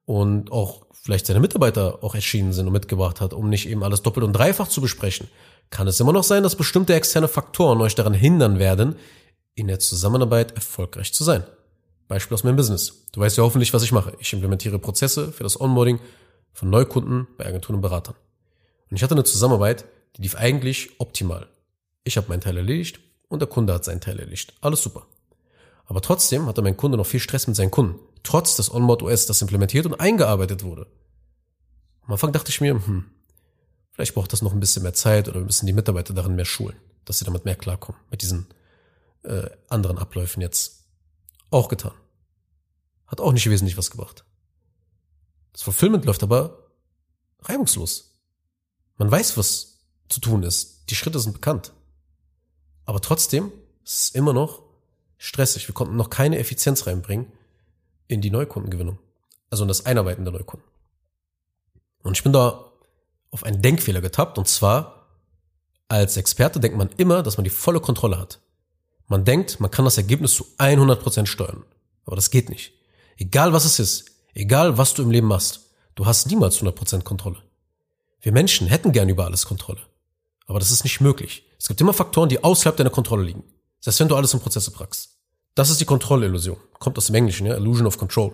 und 0.05 0.53
auch 0.53 0.86
vielleicht 1.07 1.27
seine 1.27 1.39
Mitarbeiter 1.39 2.03
auch 2.03 2.17
erschienen 2.17 2.53
sind 2.53 2.67
und 2.67 2.73
mitgebracht 2.73 3.21
hat, 3.21 3.33
um 3.33 3.49
nicht 3.49 3.69
eben 3.69 3.85
alles 3.85 4.03
doppelt 4.03 4.27
und 4.27 4.33
dreifach 4.33 4.67
zu 4.67 4.81
besprechen, 4.81 5.29
kann 5.71 5.87
es 5.87 6.01
immer 6.01 6.13
noch 6.13 6.25
sein, 6.25 6.43
dass 6.43 6.57
bestimmte 6.57 6.95
externe 6.95 7.29
Faktoren 7.29 7.81
euch 7.81 7.95
daran 7.95 8.13
hindern 8.13 8.59
werden, 8.59 8.97
in 9.55 9.69
der 9.69 9.79
Zusammenarbeit 9.79 10.57
erfolgreich 10.57 11.15
zu 11.15 11.23
sein. 11.23 11.45
Beispiel 12.09 12.35
aus 12.35 12.43
meinem 12.43 12.57
Business. 12.57 13.05
Du 13.13 13.21
weißt 13.21 13.37
ja 13.37 13.45
hoffentlich, 13.45 13.73
was 13.73 13.85
ich 13.85 13.93
mache. 13.93 14.15
Ich 14.19 14.33
implementiere 14.33 14.81
Prozesse 14.81 15.31
für 15.31 15.45
das 15.45 15.61
Onboarding 15.61 16.01
von 16.53 16.71
Neukunden 16.71 17.29
bei 17.39 17.47
Agenturen 17.47 17.77
und 17.77 17.83
Beratern. 17.83 18.17
Und 18.91 18.97
ich 18.97 19.05
hatte 19.05 19.15
eine 19.15 19.25
Zusammenarbeit, 19.25 19.85
die 20.17 20.23
lief 20.23 20.35
eigentlich 20.35 20.91
optimal. 20.99 21.47
Ich 22.03 22.17
habe 22.17 22.29
meinen 22.29 22.41
Teil 22.41 22.57
erledigt 22.57 22.99
und 23.29 23.41
der 23.41 23.49
Kunde 23.49 23.73
hat 23.75 23.85
seinen 23.85 24.01
Teil 24.01 24.19
erledigt. 24.19 24.55
Alles 24.61 24.83
super. 24.83 25.07
Aber 25.87 26.02
trotzdem 26.02 26.47
hatte 26.47 26.62
mein 26.62 26.76
Kunde 26.76 26.99
noch 26.99 27.07
viel 27.07 27.21
Stress 27.21 27.47
mit 27.47 27.57
seinen 27.57 27.71
Kunden, 27.71 27.99
trotz 28.23 28.57
des 28.57 28.73
Onboard 28.73 29.02
OS, 29.02 29.26
das 29.26 29.40
implementiert 29.40 29.87
und 29.87 29.95
eingearbeitet 29.95 30.62
wurde. 30.62 30.87
Am 32.02 32.12
Anfang 32.12 32.33
dachte 32.33 32.50
ich 32.50 32.61
mir, 32.61 32.75
hm, 32.75 33.05
vielleicht 33.93 34.14
braucht 34.14 34.33
das 34.33 34.43
noch 34.43 34.52
ein 34.52 34.61
bisschen 34.61 34.83
mehr 34.83 34.95
Zeit 34.95 35.28
oder 35.28 35.40
wir 35.40 35.47
müssen 35.47 35.66
die 35.66 35.73
Mitarbeiter 35.73 36.12
darin 36.14 36.35
mehr 36.37 36.45
schulen. 36.45 36.76
dass 37.05 37.21
sie 37.21 37.25
damit 37.25 37.45
mehr 37.45 37.55
klarkommen, 37.55 38.00
mit 38.11 38.23
diesen 38.23 38.49
äh, 39.23 39.49
anderen 39.69 39.97
Abläufen 39.97 40.40
jetzt. 40.43 40.87
Auch 41.50 41.69
getan. 41.69 41.95
Hat 43.07 43.21
auch 43.21 43.33
nicht 43.33 43.49
wesentlich 43.49 43.78
was 43.78 43.93
gebracht. 43.93 44.25
Das 45.52 45.62
Fulfillment 45.62 46.05
läuft 46.05 46.25
aber 46.25 46.73
reibungslos. 47.43 48.19
Man 48.97 49.09
weiß, 49.09 49.37
was 49.37 49.78
zu 50.09 50.21
tun 50.21 50.43
ist. 50.43 50.90
Die 50.90 50.97
Schritte 50.97 51.21
sind 51.21 51.33
bekannt. 51.33 51.73
Aber 52.85 53.00
trotzdem 53.00 53.52
ist 53.85 54.00
es 54.00 54.09
immer 54.11 54.33
noch 54.33 54.66
stressig. 55.19 55.69
Wir 55.69 55.75
konnten 55.75 55.97
noch 55.97 56.11
keine 56.11 56.39
Effizienz 56.39 56.87
reinbringen 56.87 57.33
in 58.09 58.21
die 58.21 58.31
Neukundengewinnung. 58.31 58.99
Also 59.51 59.65
in 59.65 59.69
das 59.69 59.87
Einarbeiten 59.87 60.25
der 60.25 60.33
Neukunden. 60.33 60.67
Und 62.03 62.17
ich 62.17 62.23
bin 62.23 62.33
da 62.33 62.73
auf 63.31 63.45
einen 63.45 63.63
Denkfehler 63.63 64.01
getappt. 64.01 64.39
Und 64.39 64.49
zwar, 64.49 65.07
als 65.89 66.17
Experte 66.17 66.61
denkt 66.61 66.79
man 66.79 66.91
immer, 66.97 67.23
dass 67.23 67.37
man 67.37 67.45
die 67.45 67.51
volle 67.51 67.81
Kontrolle 67.81 68.19
hat. 68.19 68.41
Man 69.09 69.25
denkt, 69.25 69.61
man 69.61 69.71
kann 69.71 69.85
das 69.85 69.99
Ergebnis 69.99 70.35
zu 70.35 70.47
100% 70.59 71.27
steuern. 71.27 71.65
Aber 72.05 72.17
das 72.17 72.31
geht 72.31 72.49
nicht. 72.49 72.73
Egal 73.17 73.53
was 73.53 73.65
es 73.65 73.79
ist, 73.79 74.11
egal 74.35 74.79
was 74.79 74.95
du 74.95 75.03
im 75.03 75.11
Leben 75.11 75.29
machst, 75.29 75.71
du 75.95 76.07
hast 76.07 76.27
niemals 76.27 76.61
100% 76.61 77.03
Kontrolle. 77.03 77.43
Wir 78.21 78.33
Menschen 78.33 78.67
hätten 78.67 78.93
gern 78.93 79.09
über 79.09 79.25
alles 79.25 79.47
Kontrolle. 79.47 79.81
Aber 80.47 80.59
das 80.59 80.71
ist 80.71 80.85
nicht 80.85 81.01
möglich. 81.01 81.45
Es 81.59 81.69
gibt 81.69 81.81
immer 81.81 81.93
Faktoren, 81.93 82.29
die 82.29 82.43
außerhalb 82.43 82.77
deiner 82.77 82.91
Kontrolle 82.91 83.25
liegen. 83.25 83.45
Selbst 83.87 84.00
wenn 84.00 84.09
du 84.09 84.16
alles 84.16 84.35
in 84.35 84.40
Prozesse 84.40 84.73
packst. 84.73 85.11
Das 85.55 85.71
ist 85.71 85.81
die 85.81 85.85
Kontrollillusion. 85.85 86.57
Kommt 86.81 86.99
aus 86.99 87.07
dem 87.07 87.14
Englischen, 87.14 87.47
ja? 87.47 87.55
Illusion 87.57 87.87
of 87.87 87.99
Control. 87.99 88.33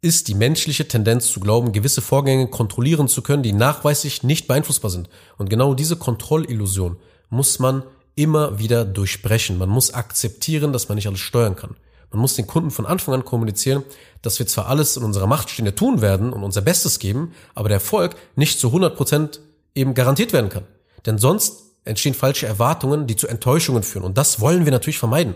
Ist 0.00 0.26
die 0.26 0.34
menschliche 0.34 0.88
Tendenz 0.88 1.30
zu 1.30 1.38
glauben, 1.38 1.70
gewisse 1.70 2.02
Vorgänge 2.02 2.48
kontrollieren 2.48 3.06
zu 3.06 3.22
können, 3.22 3.44
die 3.44 3.52
nachweislich 3.52 4.24
nicht 4.24 4.48
beeinflussbar 4.48 4.90
sind. 4.90 5.08
Und 5.38 5.50
genau 5.50 5.74
diese 5.74 5.94
Kontrollillusion 5.94 6.96
muss 7.30 7.60
man 7.60 7.84
immer 8.16 8.58
wieder 8.58 8.84
durchbrechen. 8.84 9.56
Man 9.56 9.68
muss 9.68 9.94
akzeptieren, 9.94 10.72
dass 10.72 10.88
man 10.88 10.96
nicht 10.96 11.06
alles 11.06 11.20
steuern 11.20 11.54
kann. 11.54 11.76
Man 12.10 12.20
muss 12.20 12.34
den 12.34 12.48
Kunden 12.48 12.72
von 12.72 12.86
Anfang 12.86 13.14
an 13.14 13.24
kommunizieren, 13.24 13.84
dass 14.20 14.40
wir 14.40 14.48
zwar 14.48 14.66
alles 14.66 14.96
in 14.96 15.04
unserer 15.04 15.28
Macht 15.28 15.48
Stehende 15.48 15.76
tun 15.76 16.00
werden 16.00 16.32
und 16.32 16.42
unser 16.42 16.62
Bestes 16.62 16.98
geben, 16.98 17.34
aber 17.54 17.68
der 17.68 17.76
Erfolg 17.76 18.16
nicht 18.34 18.58
zu 18.58 18.66
100 18.66 18.96
Prozent 18.96 19.40
eben 19.76 19.94
garantiert 19.94 20.32
werden 20.32 20.50
kann. 20.50 20.64
Denn 21.06 21.18
sonst 21.18 21.65
entstehen 21.86 22.14
falsche 22.14 22.46
Erwartungen, 22.46 23.06
die 23.06 23.16
zu 23.16 23.28
Enttäuschungen 23.28 23.82
führen. 23.82 24.04
Und 24.04 24.18
das 24.18 24.40
wollen 24.40 24.64
wir 24.64 24.72
natürlich 24.72 24.98
vermeiden. 24.98 25.34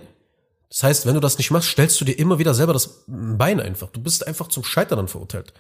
Das 0.69 0.83
heißt, 0.83 1.07
wenn 1.07 1.15
du 1.15 1.21
das 1.21 1.39
nicht 1.39 1.51
machst, 1.51 1.71
stellst 1.71 2.01
du 2.01 2.05
dir 2.05 2.19
immer 2.19 2.39
wieder 2.39 2.55
selber 2.55 2.73
das 2.73 3.05
Bein 3.07 3.61
einfach. 3.61 3.89
Du 3.91 4.01
bist 4.01 4.27
einfach 4.27 4.49
zum 4.49 4.63
Scheitern 4.63 4.99
dann 4.99 5.09
verurteilt. 5.09 5.53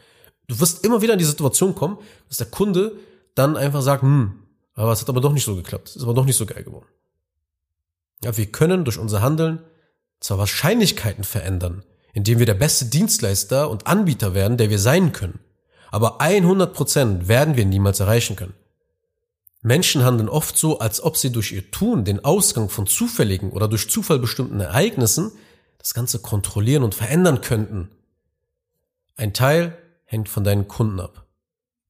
Du 0.47 0.59
wirst 0.61 0.85
immer 0.85 1.03
wieder 1.03 1.15
in 1.15 1.19
die 1.19 1.25
Situation 1.25 1.75
kommen, 1.75 1.99
dass 2.29 2.39
der 2.39 2.47
Kunde 2.47 2.97
dann 3.35 3.57
einfach 3.57 3.83
sagt, 3.83 4.03
hm, 4.03 4.47
aber 4.75 4.93
es 4.93 5.01
hat 5.01 5.09
aber 5.09 5.21
doch 5.21 5.33
nicht 5.33 5.45
so 5.45 5.57
geklappt. 5.57 5.95
Ist 5.95 6.03
aber 6.03 6.15
doch 6.15 6.25
nicht 6.25 6.37
so 6.37 6.47
geil 6.47 6.63
geworden. 6.63 6.87
Ja, 8.23 8.37
wir 8.37 8.47
können 8.47 8.85
durch 8.85 8.99
unser 8.99 9.23
Handeln 9.23 9.61
zwar 10.21 10.39
Wahrscheinlichkeiten 10.39 11.25
verändern, 11.25 11.85
indem 12.13 12.39
wir 12.39 12.47
der 12.47 12.55
beste 12.55 12.87
Dienstleister 12.87 13.69
und 13.71 13.87
Anbieter 13.87 14.35
werden, 14.35 14.59
der 14.59 14.71
wir 14.71 14.79
sein 14.79 15.13
können. 15.13 15.41
Aber 15.91 16.21
100 16.21 16.73
Prozent 16.73 17.29
werden 17.29 17.57
wir 17.57 17.67
niemals 17.67 18.01
erreichen 18.01 18.37
können. 18.37 18.55
Menschen 19.63 20.05
handeln 20.05 20.29
oft 20.29 20.57
so, 20.57 20.79
als 20.79 21.03
ob 21.03 21.17
sie 21.17 21.31
durch 21.33 21.53
ihr 21.53 21.71
Tun 21.71 22.05
den 22.05 22.25
Ausgang 22.25 22.71
von 22.71 22.87
zufälligen 22.87 23.51
oder 23.51 23.69
durch 23.69 23.91
Zufall 23.91 24.19
bestimmten 24.19 24.61
Ereignissen 24.61 25.33
das 25.79 25.95
Ganze 25.95 26.19
kontrollieren 26.19 26.83
und 26.83 26.95
verändern 26.95 27.41
könnten. 27.41 27.91
Ein 29.17 29.35
Teil 29.35 29.77
hängt 30.05 30.29
von 30.29 30.45
deinen 30.45 30.67
Kunden 30.67 31.01
ab. 31.01 31.27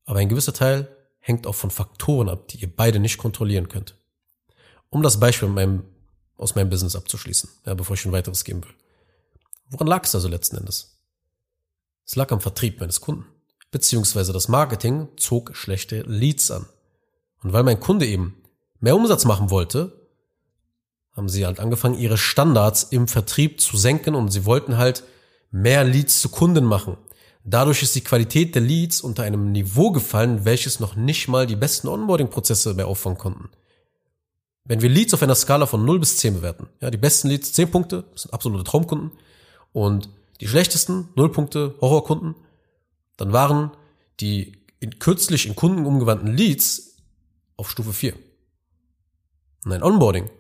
Aber 0.05 0.19
ein 0.19 0.29
gewisser 0.29 0.53
Teil 0.53 0.89
hängt 1.21 1.47
auch 1.47 1.55
von 1.55 1.71
Faktoren 1.71 2.29
ab, 2.29 2.49
die 2.49 2.59
ihr 2.59 2.75
beide 2.75 2.99
nicht 2.99 3.19
kontrollieren 3.19 3.69
könnt. 3.69 3.95
Um 4.89 5.03
das 5.03 5.21
Beispiel 5.21 5.49
meinem, 5.49 5.85
aus 6.37 6.57
meinem 6.57 6.71
Business 6.71 6.97
abzuschließen, 6.97 7.49
ja, 7.67 7.75
bevor 7.75 7.95
ich 7.95 8.05
ein 8.05 8.13
weiteres 8.13 8.45
geben 8.45 8.65
will. 8.65 8.75
Woran 9.69 9.87
lag 9.87 10.05
es 10.05 10.15
also 10.15 10.27
letzten 10.27 10.57
Endes? 10.57 10.97
Es 12.05 12.17
lag 12.17 12.33
am 12.33 12.41
Vertrieb 12.41 12.81
meines 12.81 13.01
Kunden. 13.01 13.27
Beziehungsweise 13.71 14.33
das 14.33 14.49
Marketing 14.49 15.07
zog 15.17 15.55
schlechte 15.55 16.03
Leads 16.03 16.51
an. 16.51 16.67
Und 17.43 17.53
weil 17.53 17.63
mein 17.63 17.81
Kunde 17.81 18.07
eben 18.07 18.37
mehr 18.81 18.97
Umsatz 18.97 19.25
machen 19.25 19.51
wollte, 19.51 20.01
haben 21.13 21.29
sie 21.29 21.45
halt 21.45 21.61
angefangen, 21.61 21.99
ihre 21.99 22.19
Standards 22.19 22.85
im 22.85 23.09
Vertrieb 23.09 23.61
zu 23.61 23.77
senken 23.77 24.15
und 24.15 24.31
sie 24.31 24.45
wollten 24.45 24.79
halt 24.79 25.05
mehr 25.51 25.85
Leads 25.85 26.21
zu 26.21 26.29
Kunden 26.29 26.65
machen. 26.65 26.97
Dadurch 27.45 27.83
ist 27.83 27.95
die 27.95 28.03
Qualität 28.03 28.55
der 28.55 28.63
Leads 28.63 29.01
unter 29.01 29.23
einem 29.23 29.51
Niveau 29.51 29.91
gefallen, 29.91 30.45
welches 30.45 30.79
noch 30.79 30.95
nicht 30.95 31.27
mal 31.29 31.47
die 31.47 31.57
besten 31.57 31.89
Onboarding-Prozesse 31.89 32.75
mehr 32.75 32.87
auffangen 32.87 33.19
konnten. 33.19 33.49
Wenn 34.65 34.83
wir 34.83 34.91
Leads 34.91 35.15
auf 35.15 35.23
einer 35.23 35.35
Skala 35.35 35.67
von 35.67 35.85
0 35.85 35.99
bis 35.99 36.19
10 36.19 36.35
bewerten, 36.35 36.69
ja, 36.81 36.91
die 36.91 36.99
besten 36.99 37.29
Leads 37.29 37.53
10 37.55 37.71
Punkte, 37.71 38.05
das 38.13 38.23
sind 38.23 38.35
absolute 38.35 38.65
Traumkunden, 38.65 39.11
und 39.73 40.11
die 40.41 40.49
schlechtesten 40.49 41.09
0 41.17 41.33
Punkte 41.33 41.75
Horrorkunden, 41.81 42.35
dann 43.17 43.33
waren 43.33 43.73
die 44.21 44.61
in, 44.79 44.99
kürzlich 44.99 45.47
in 45.47 45.57
Kunden 45.57 45.87
umgewandten 45.87 46.37
Leads 46.37 46.90
auf 47.61 47.71
Stufe 47.71 47.93
4. 47.93 48.15
Und 49.65 49.73
ein 49.73 49.83
Onboarding 49.83 50.31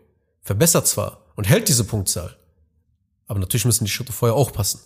verbessert 0.41 0.87
zwar 0.87 1.27
und 1.37 1.49
hält 1.49 1.69
diese 1.69 1.85
Punktzahl, 1.85 2.37
aber 3.27 3.39
natürlich 3.39 3.67
müssen 3.67 3.85
die 3.85 3.91
Schritte 3.91 4.13
vorher 4.13 4.35
auch 4.35 4.53
passen. 4.53 4.81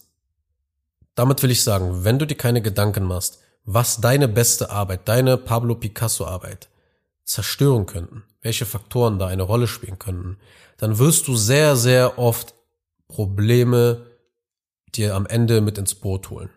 Damit 1.14 1.42
will 1.42 1.50
ich 1.50 1.62
sagen, 1.62 2.04
wenn 2.04 2.18
du 2.18 2.26
dir 2.26 2.36
keine 2.36 2.60
Gedanken 2.60 3.04
machst, 3.04 3.38
was 3.64 4.00
deine 4.00 4.28
beste 4.28 4.70
Arbeit, 4.70 5.08
deine 5.08 5.38
Pablo 5.38 5.76
Picasso 5.76 6.26
Arbeit 6.26 6.68
zerstören 7.24 7.86
könnten, 7.86 8.24
welche 8.42 8.66
Faktoren 8.66 9.18
da 9.18 9.28
eine 9.28 9.44
Rolle 9.44 9.66
spielen 9.68 9.98
könnten, 9.98 10.38
dann 10.76 10.98
wirst 10.98 11.28
du 11.28 11.36
sehr, 11.36 11.76
sehr 11.76 12.18
oft 12.18 12.54
Probleme 13.06 14.06
dir 14.94 15.14
am 15.14 15.26
Ende 15.26 15.60
mit 15.60 15.78
ins 15.78 15.94
Boot 15.94 16.30
holen. 16.30 16.50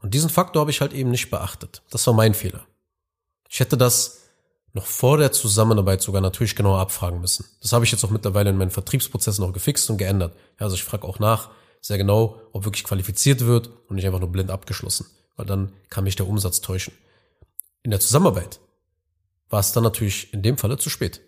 Und 0.00 0.14
diesen 0.14 0.30
Faktor 0.30 0.60
habe 0.60 0.70
ich 0.70 0.80
halt 0.80 0.92
eben 0.92 1.10
nicht 1.10 1.30
beachtet. 1.30 1.82
Das 1.90 2.06
war 2.06 2.14
mein 2.14 2.34
Fehler. 2.34 2.66
Ich 3.48 3.60
hätte 3.60 3.76
das 3.76 4.23
noch 4.74 4.86
vor 4.86 5.18
der 5.18 5.32
Zusammenarbeit 5.32 6.02
sogar 6.02 6.20
natürlich 6.20 6.56
genauer 6.56 6.80
abfragen 6.80 7.20
müssen. 7.20 7.46
Das 7.62 7.72
habe 7.72 7.84
ich 7.84 7.92
jetzt 7.92 8.04
auch 8.04 8.10
mittlerweile 8.10 8.50
in 8.50 8.56
meinen 8.56 8.72
Vertriebsprozessen 8.72 9.44
noch 9.44 9.52
gefixt 9.52 9.88
und 9.88 9.98
geändert. 9.98 10.36
Also 10.58 10.74
ich 10.74 10.82
frage 10.82 11.06
auch 11.06 11.20
nach, 11.20 11.50
sehr 11.80 11.96
genau, 11.96 12.40
ob 12.52 12.64
wirklich 12.64 12.82
qualifiziert 12.82 13.46
wird 13.46 13.70
und 13.88 13.96
nicht 13.96 14.04
einfach 14.04 14.18
nur 14.18 14.32
blind 14.32 14.50
abgeschlossen, 14.50 15.06
weil 15.36 15.46
dann 15.46 15.72
kann 15.90 16.04
mich 16.04 16.16
der 16.16 16.28
Umsatz 16.28 16.60
täuschen. 16.60 16.92
In 17.84 17.92
der 17.92 18.00
Zusammenarbeit 18.00 18.58
war 19.48 19.60
es 19.60 19.70
dann 19.72 19.84
natürlich 19.84 20.34
in 20.34 20.42
dem 20.42 20.58
Falle 20.58 20.76
zu 20.76 20.90
spät. 20.90 21.20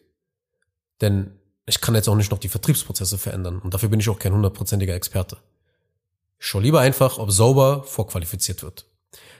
Denn 1.00 1.38
ich 1.66 1.80
kann 1.80 1.94
jetzt 1.94 2.08
auch 2.08 2.16
nicht 2.16 2.32
noch 2.32 2.38
die 2.38 2.48
Vertriebsprozesse 2.48 3.16
verändern 3.16 3.60
und 3.60 3.74
dafür 3.74 3.90
bin 3.90 4.00
ich 4.00 4.08
auch 4.08 4.18
kein 4.18 4.32
hundertprozentiger 4.32 4.94
Experte. 4.94 5.36
Ich 6.38 6.46
schaue 6.46 6.62
lieber 6.62 6.80
einfach, 6.80 7.18
ob 7.18 7.30
sauber 7.30 7.84
vorqualifiziert 7.84 8.62
wird. 8.64 8.86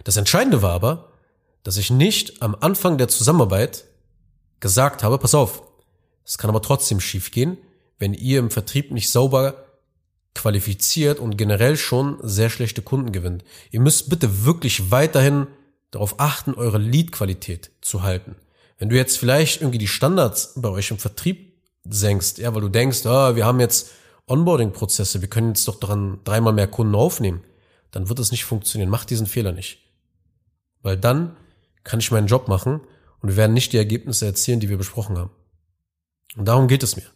Das 0.04 0.16
Entscheidende 0.16 0.62
war 0.62 0.72
aber, 0.72 1.12
dass 1.64 1.76
ich 1.76 1.90
nicht 1.90 2.40
am 2.40 2.54
Anfang 2.54 2.98
der 2.98 3.08
Zusammenarbeit 3.08 3.84
gesagt 4.66 5.04
habe, 5.04 5.16
pass 5.18 5.32
auf, 5.32 5.62
es 6.24 6.38
kann 6.38 6.50
aber 6.50 6.60
trotzdem 6.60 6.98
schiefgehen, 6.98 7.56
wenn 8.00 8.14
ihr 8.14 8.40
im 8.40 8.50
Vertrieb 8.50 8.90
nicht 8.90 9.10
sauber 9.10 9.64
qualifiziert 10.34 11.20
und 11.20 11.36
generell 11.36 11.76
schon 11.76 12.18
sehr 12.20 12.50
schlechte 12.50 12.82
Kunden 12.82 13.12
gewinnt. 13.12 13.44
Ihr 13.70 13.78
müsst 13.78 14.10
bitte 14.10 14.44
wirklich 14.44 14.90
weiterhin 14.90 15.46
darauf 15.92 16.18
achten, 16.18 16.54
eure 16.54 16.78
Lead-Qualität 16.78 17.70
zu 17.80 18.02
halten. 18.02 18.34
Wenn 18.76 18.88
du 18.88 18.96
jetzt 18.96 19.18
vielleicht 19.18 19.60
irgendwie 19.60 19.78
die 19.78 19.86
Standards 19.86 20.54
bei 20.56 20.68
euch 20.68 20.90
im 20.90 20.98
Vertrieb 20.98 21.62
senkst, 21.84 22.38
ja, 22.38 22.52
weil 22.52 22.60
du 22.60 22.68
denkst, 22.68 23.06
ah, 23.06 23.36
wir 23.36 23.46
haben 23.46 23.60
jetzt 23.60 23.92
Onboarding-Prozesse, 24.26 25.20
wir 25.20 25.28
können 25.28 25.50
jetzt 25.50 25.68
doch 25.68 25.78
daran 25.78 26.18
dreimal 26.24 26.52
mehr 26.52 26.66
Kunden 26.66 26.96
aufnehmen, 26.96 27.44
dann 27.92 28.08
wird 28.08 28.18
es 28.18 28.32
nicht 28.32 28.44
funktionieren. 28.44 28.90
Mach 28.90 29.04
diesen 29.04 29.28
Fehler 29.28 29.52
nicht. 29.52 29.78
Weil 30.82 30.96
dann 30.96 31.36
kann 31.84 32.00
ich 32.00 32.10
meinen 32.10 32.26
Job 32.26 32.48
machen 32.48 32.80
und 33.26 33.32
wir 33.32 33.38
werden 33.38 33.54
nicht 33.54 33.72
die 33.72 33.76
Ergebnisse 33.76 34.24
erzielen, 34.24 34.60
die 34.60 34.68
wir 34.68 34.78
besprochen 34.78 35.18
haben. 35.18 35.30
Und 36.36 36.44
darum 36.44 36.68
geht 36.68 36.84
es 36.84 36.94
mir, 36.94 37.10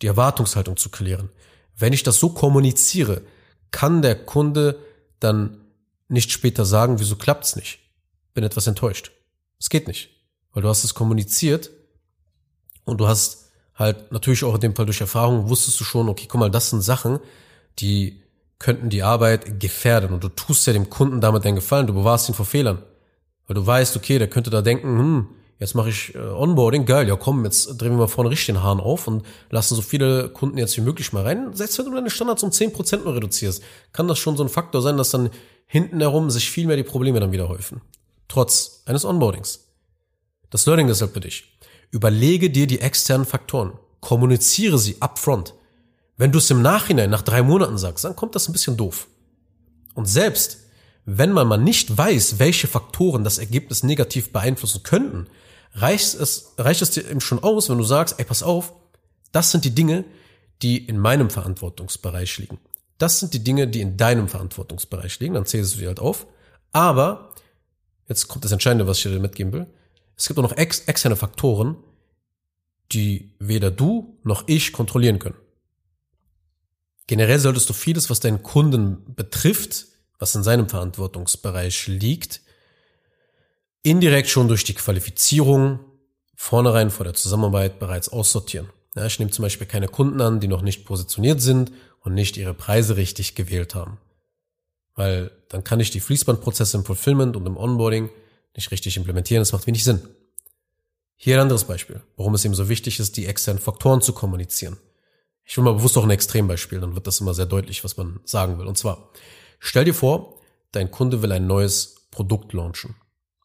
die 0.00 0.08
Erwartungshaltung 0.08 0.76
zu 0.76 0.88
klären. 0.88 1.28
Wenn 1.76 1.92
ich 1.92 2.02
das 2.02 2.18
so 2.18 2.30
kommuniziere, 2.30 3.22
kann 3.70 4.02
der 4.02 4.16
Kunde 4.16 4.80
dann 5.20 5.60
nicht 6.08 6.32
später 6.32 6.64
sagen, 6.64 6.98
wieso 6.98 7.14
klappt's 7.14 7.54
nicht? 7.54 7.78
Bin 8.34 8.42
etwas 8.42 8.66
enttäuscht. 8.66 9.12
Es 9.60 9.70
geht 9.70 9.86
nicht, 9.86 10.10
weil 10.52 10.64
du 10.64 10.68
hast 10.68 10.82
es 10.82 10.94
kommuniziert 10.94 11.70
und 12.82 12.98
du 12.98 13.06
hast 13.06 13.52
halt 13.76 14.10
natürlich 14.10 14.42
auch 14.42 14.56
in 14.56 14.62
dem 14.62 14.74
Fall 14.74 14.86
durch 14.86 15.00
Erfahrung 15.00 15.48
wusstest 15.48 15.78
du 15.78 15.84
schon, 15.84 16.08
okay, 16.08 16.26
guck 16.28 16.40
mal, 16.40 16.50
das 16.50 16.70
sind 16.70 16.82
Sachen, 16.82 17.20
die 17.78 18.20
könnten 18.58 18.90
die 18.90 19.04
Arbeit 19.04 19.60
gefährden 19.60 20.12
und 20.12 20.24
du 20.24 20.28
tust 20.28 20.66
ja 20.66 20.72
dem 20.72 20.90
Kunden 20.90 21.20
damit 21.20 21.46
einen 21.46 21.54
Gefallen, 21.54 21.86
du 21.86 21.94
bewahrst 21.94 22.28
ihn 22.28 22.34
vor 22.34 22.46
Fehlern. 22.46 22.82
Weil 23.46 23.54
du 23.54 23.64
weißt, 23.64 23.96
okay, 23.96 24.18
der 24.18 24.28
könnte 24.28 24.50
da 24.50 24.60
denken, 24.60 24.98
hm, 24.98 25.28
Jetzt 25.62 25.76
mache 25.76 25.90
ich 25.90 26.12
äh, 26.16 26.18
Onboarding, 26.18 26.86
geil, 26.86 27.06
ja 27.06 27.14
komm, 27.14 27.44
jetzt 27.44 27.80
drehen 27.80 27.92
wir 27.92 27.98
mal 27.98 28.08
vorne 28.08 28.30
richtig 28.30 28.46
den 28.46 28.64
Hahn 28.64 28.80
auf 28.80 29.06
und 29.06 29.24
lassen 29.48 29.76
so 29.76 29.82
viele 29.82 30.28
Kunden 30.28 30.58
jetzt 30.58 30.76
wie 30.76 30.80
möglich 30.80 31.12
mal 31.12 31.22
rein. 31.22 31.54
Selbst 31.54 31.78
wenn 31.78 31.84
du 31.84 31.94
deine 31.94 32.10
Standards 32.10 32.42
um 32.42 32.50
10% 32.50 33.04
nur 33.04 33.14
reduzierst, 33.14 33.62
kann 33.92 34.08
das 34.08 34.18
schon 34.18 34.36
so 34.36 34.42
ein 34.42 34.48
Faktor 34.48 34.82
sein, 34.82 34.96
dass 34.96 35.10
dann 35.10 35.30
hinten 35.66 36.00
herum 36.00 36.30
sich 36.30 36.50
viel 36.50 36.66
mehr 36.66 36.76
die 36.76 36.82
Probleme 36.82 37.20
dann 37.20 37.30
wieder 37.30 37.48
häufen. 37.48 37.80
Trotz 38.26 38.82
eines 38.86 39.04
Onboardings. 39.04 39.68
Das 40.50 40.66
Learning 40.66 40.88
deshalb 40.88 41.14
für 41.14 41.20
dich. 41.20 41.56
Überlege 41.92 42.50
dir 42.50 42.66
die 42.66 42.80
externen 42.80 43.24
Faktoren. 43.24 43.74
kommuniziere 44.00 44.78
sie 44.78 44.96
upfront. 44.98 45.54
Wenn 46.16 46.32
du 46.32 46.38
es 46.38 46.50
im 46.50 46.60
Nachhinein 46.60 47.08
nach 47.08 47.22
drei 47.22 47.44
Monaten 47.44 47.78
sagst, 47.78 48.04
dann 48.04 48.16
kommt 48.16 48.34
das 48.34 48.48
ein 48.48 48.52
bisschen 48.52 48.76
doof. 48.76 49.06
Und 49.94 50.06
selbst 50.06 50.58
wenn 51.04 51.30
man 51.30 51.46
mal 51.46 51.56
nicht 51.56 51.96
weiß, 51.96 52.40
welche 52.40 52.66
Faktoren 52.66 53.22
das 53.22 53.38
Ergebnis 53.38 53.84
negativ 53.84 54.32
beeinflussen 54.32 54.82
könnten, 54.82 55.28
reicht 55.74 56.14
es, 56.14 56.54
reicht 56.58 56.82
es 56.82 56.90
dir 56.90 57.08
eben 57.08 57.20
schon 57.20 57.42
aus, 57.42 57.68
wenn 57.68 57.78
du 57.78 57.84
sagst, 57.84 58.18
ey, 58.18 58.24
pass 58.24 58.42
auf, 58.42 58.72
das 59.32 59.50
sind 59.50 59.64
die 59.64 59.74
Dinge, 59.74 60.04
die 60.62 60.86
in 60.86 60.98
meinem 60.98 61.30
Verantwortungsbereich 61.30 62.38
liegen. 62.38 62.58
Das 62.98 63.18
sind 63.18 63.34
die 63.34 63.42
Dinge, 63.42 63.66
die 63.66 63.80
in 63.80 63.96
deinem 63.96 64.28
Verantwortungsbereich 64.28 65.18
liegen. 65.18 65.34
Dann 65.34 65.46
zählst 65.46 65.74
du 65.74 65.80
die 65.80 65.86
halt 65.86 65.98
auf. 65.98 66.26
Aber, 66.70 67.34
jetzt 68.08 68.28
kommt 68.28 68.44
das 68.44 68.52
Entscheidende, 68.52 68.86
was 68.86 68.98
ich 68.98 69.04
dir 69.04 69.18
mitgeben 69.18 69.52
will. 69.52 69.66
Es 70.16 70.28
gibt 70.28 70.38
auch 70.38 70.44
noch 70.44 70.56
ex 70.56 70.80
externe 70.80 71.16
Faktoren, 71.16 71.76
die 72.92 73.34
weder 73.38 73.70
du 73.70 74.18
noch 74.22 74.44
ich 74.46 74.72
kontrollieren 74.72 75.18
können. 75.18 75.36
Generell 77.06 77.40
solltest 77.40 77.68
du 77.68 77.72
vieles, 77.72 78.10
was 78.10 78.20
deinen 78.20 78.42
Kunden 78.42 79.14
betrifft, 79.14 79.86
was 80.18 80.34
in 80.34 80.42
seinem 80.42 80.68
Verantwortungsbereich 80.68 81.88
liegt, 81.88 82.42
indirekt 83.82 84.28
schon 84.28 84.48
durch 84.48 84.64
die 84.64 84.74
Qualifizierung 84.74 85.80
vornherein 86.34 86.90
vor 86.90 87.04
der 87.04 87.14
Zusammenarbeit 87.14 87.78
bereits 87.78 88.08
aussortieren. 88.08 88.70
Ja, 88.94 89.06
ich 89.06 89.18
nehme 89.18 89.30
zum 89.30 89.42
Beispiel 89.42 89.66
keine 89.66 89.88
Kunden 89.88 90.20
an, 90.20 90.40
die 90.40 90.48
noch 90.48 90.62
nicht 90.62 90.84
positioniert 90.84 91.40
sind 91.40 91.72
und 92.00 92.14
nicht 92.14 92.36
ihre 92.36 92.54
Preise 92.54 92.96
richtig 92.96 93.34
gewählt 93.34 93.74
haben. 93.74 93.98
Weil 94.94 95.30
dann 95.48 95.64
kann 95.64 95.80
ich 95.80 95.90
die 95.90 96.00
Fließbandprozesse 96.00 96.76
im 96.76 96.84
Fulfillment 96.84 97.36
und 97.36 97.46
im 97.46 97.56
Onboarding 97.56 98.10
nicht 98.54 98.70
richtig 98.70 98.96
implementieren, 98.96 99.40
das 99.40 99.52
macht 99.52 99.66
wenig 99.66 99.84
Sinn. 99.84 100.02
Hier 101.16 101.36
ein 101.36 101.42
anderes 101.42 101.64
Beispiel, 101.64 102.02
warum 102.16 102.34
es 102.34 102.44
eben 102.44 102.54
so 102.54 102.68
wichtig 102.68 102.98
ist, 102.98 103.16
die 103.16 103.26
externen 103.26 103.62
Faktoren 103.62 104.02
zu 104.02 104.12
kommunizieren. 104.12 104.76
Ich 105.44 105.56
will 105.56 105.64
mal 105.64 105.74
bewusst 105.74 105.96
auch 105.96 106.04
ein 106.04 106.10
Extrembeispiel, 106.10 106.80
dann 106.80 106.94
wird 106.94 107.06
das 107.06 107.20
immer 107.20 107.32
sehr 107.32 107.46
deutlich, 107.46 107.84
was 107.84 107.96
man 107.96 108.20
sagen 108.24 108.58
will. 108.58 108.66
Und 108.66 108.76
zwar, 108.76 109.10
stell 109.58 109.84
dir 109.84 109.94
vor, 109.94 110.40
dein 110.72 110.90
Kunde 110.90 111.22
will 111.22 111.32
ein 111.32 111.46
neues 111.46 112.08
Produkt 112.10 112.52
launchen. 112.52 112.94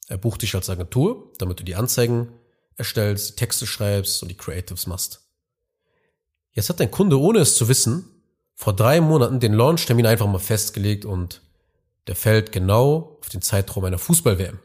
Er 0.08 0.18
bucht 0.18 0.42
dich 0.42 0.56
als 0.56 0.70
Agentur, 0.70 1.34
damit 1.38 1.60
du 1.60 1.64
die 1.64 1.76
Anzeigen 1.76 2.30
erstellst, 2.76 3.32
die 3.32 3.36
Texte 3.36 3.68
schreibst 3.68 4.22
und 4.22 4.30
die 4.30 4.38
Creatives 4.38 4.88
machst. 4.88 5.28
Jetzt 6.52 6.70
hat 6.70 6.80
dein 6.80 6.92
Kunde, 6.92 7.20
ohne 7.20 7.40
es 7.40 7.56
zu 7.56 7.68
wissen, 7.68 8.06
vor 8.56 8.74
drei 8.76 9.02
Monaten 9.02 9.40
den 9.40 9.54
Launchtermin 9.54 10.06
einfach 10.08 10.28
mal 10.28 10.40
festgelegt 10.40 11.06
und 11.06 11.42
der 12.08 12.16
fällt 12.16 12.52
genau 12.52 13.18
auf 13.20 13.30
den 13.30 13.42
Zeitraum 13.42 13.84
einer 13.84 14.00
Fußball-WM. 14.00 14.60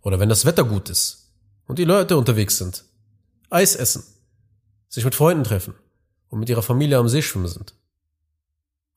Oder 0.00 0.18
wenn 0.18 0.28
das 0.28 0.46
Wetter 0.46 0.64
gut 0.64 0.88
ist 0.88 1.30
und 1.66 1.78
die 1.78 1.84
Leute 1.84 2.16
unterwegs 2.16 2.58
sind, 2.58 2.84
Eis 3.50 3.76
essen, 3.76 4.04
sich 4.88 5.04
mit 5.04 5.14
Freunden 5.14 5.44
treffen 5.44 5.74
und 6.28 6.40
mit 6.40 6.48
ihrer 6.48 6.62
Familie 6.62 6.98
am 6.98 7.08
See 7.08 7.22
schwimmen 7.22 7.48
sind. 7.48 7.74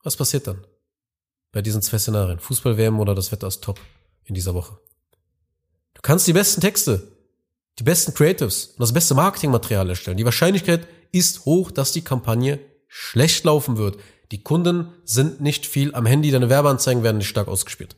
Was 0.02 0.16
passiert 0.16 0.46
dann? 0.46 0.66
Bei 1.52 1.62
diesen 1.62 1.82
zwei 1.82 1.98
Szenarien, 1.98 2.40
Fußball-WM 2.40 2.98
oder 2.98 3.14
das 3.14 3.30
Wetter 3.30 3.46
ist 3.46 3.62
top 3.62 3.78
in 4.24 4.34
dieser 4.34 4.54
Woche. 4.54 4.78
Du 5.94 6.00
kannst 6.02 6.26
die 6.26 6.32
besten 6.32 6.60
Texte, 6.60 7.08
die 7.78 7.84
besten 7.84 8.14
Creatives 8.14 8.66
und 8.66 8.80
das 8.80 8.92
beste 8.92 9.14
Marketingmaterial 9.14 9.88
erstellen. 9.88 10.16
Die 10.16 10.24
Wahrscheinlichkeit 10.24 10.86
ist 11.12 11.44
hoch, 11.44 11.70
dass 11.70 11.92
die 11.92 12.02
Kampagne 12.02 12.60
schlecht 12.88 13.44
laufen 13.44 13.76
wird. 13.76 13.98
Die 14.30 14.42
Kunden 14.42 14.92
sind 15.04 15.40
nicht 15.40 15.66
viel 15.66 15.94
am 15.94 16.06
Handy, 16.06 16.30
deine 16.30 16.48
Werbeanzeigen 16.48 17.02
werden 17.02 17.18
nicht 17.18 17.28
stark 17.28 17.48
ausgespielt. 17.48 17.96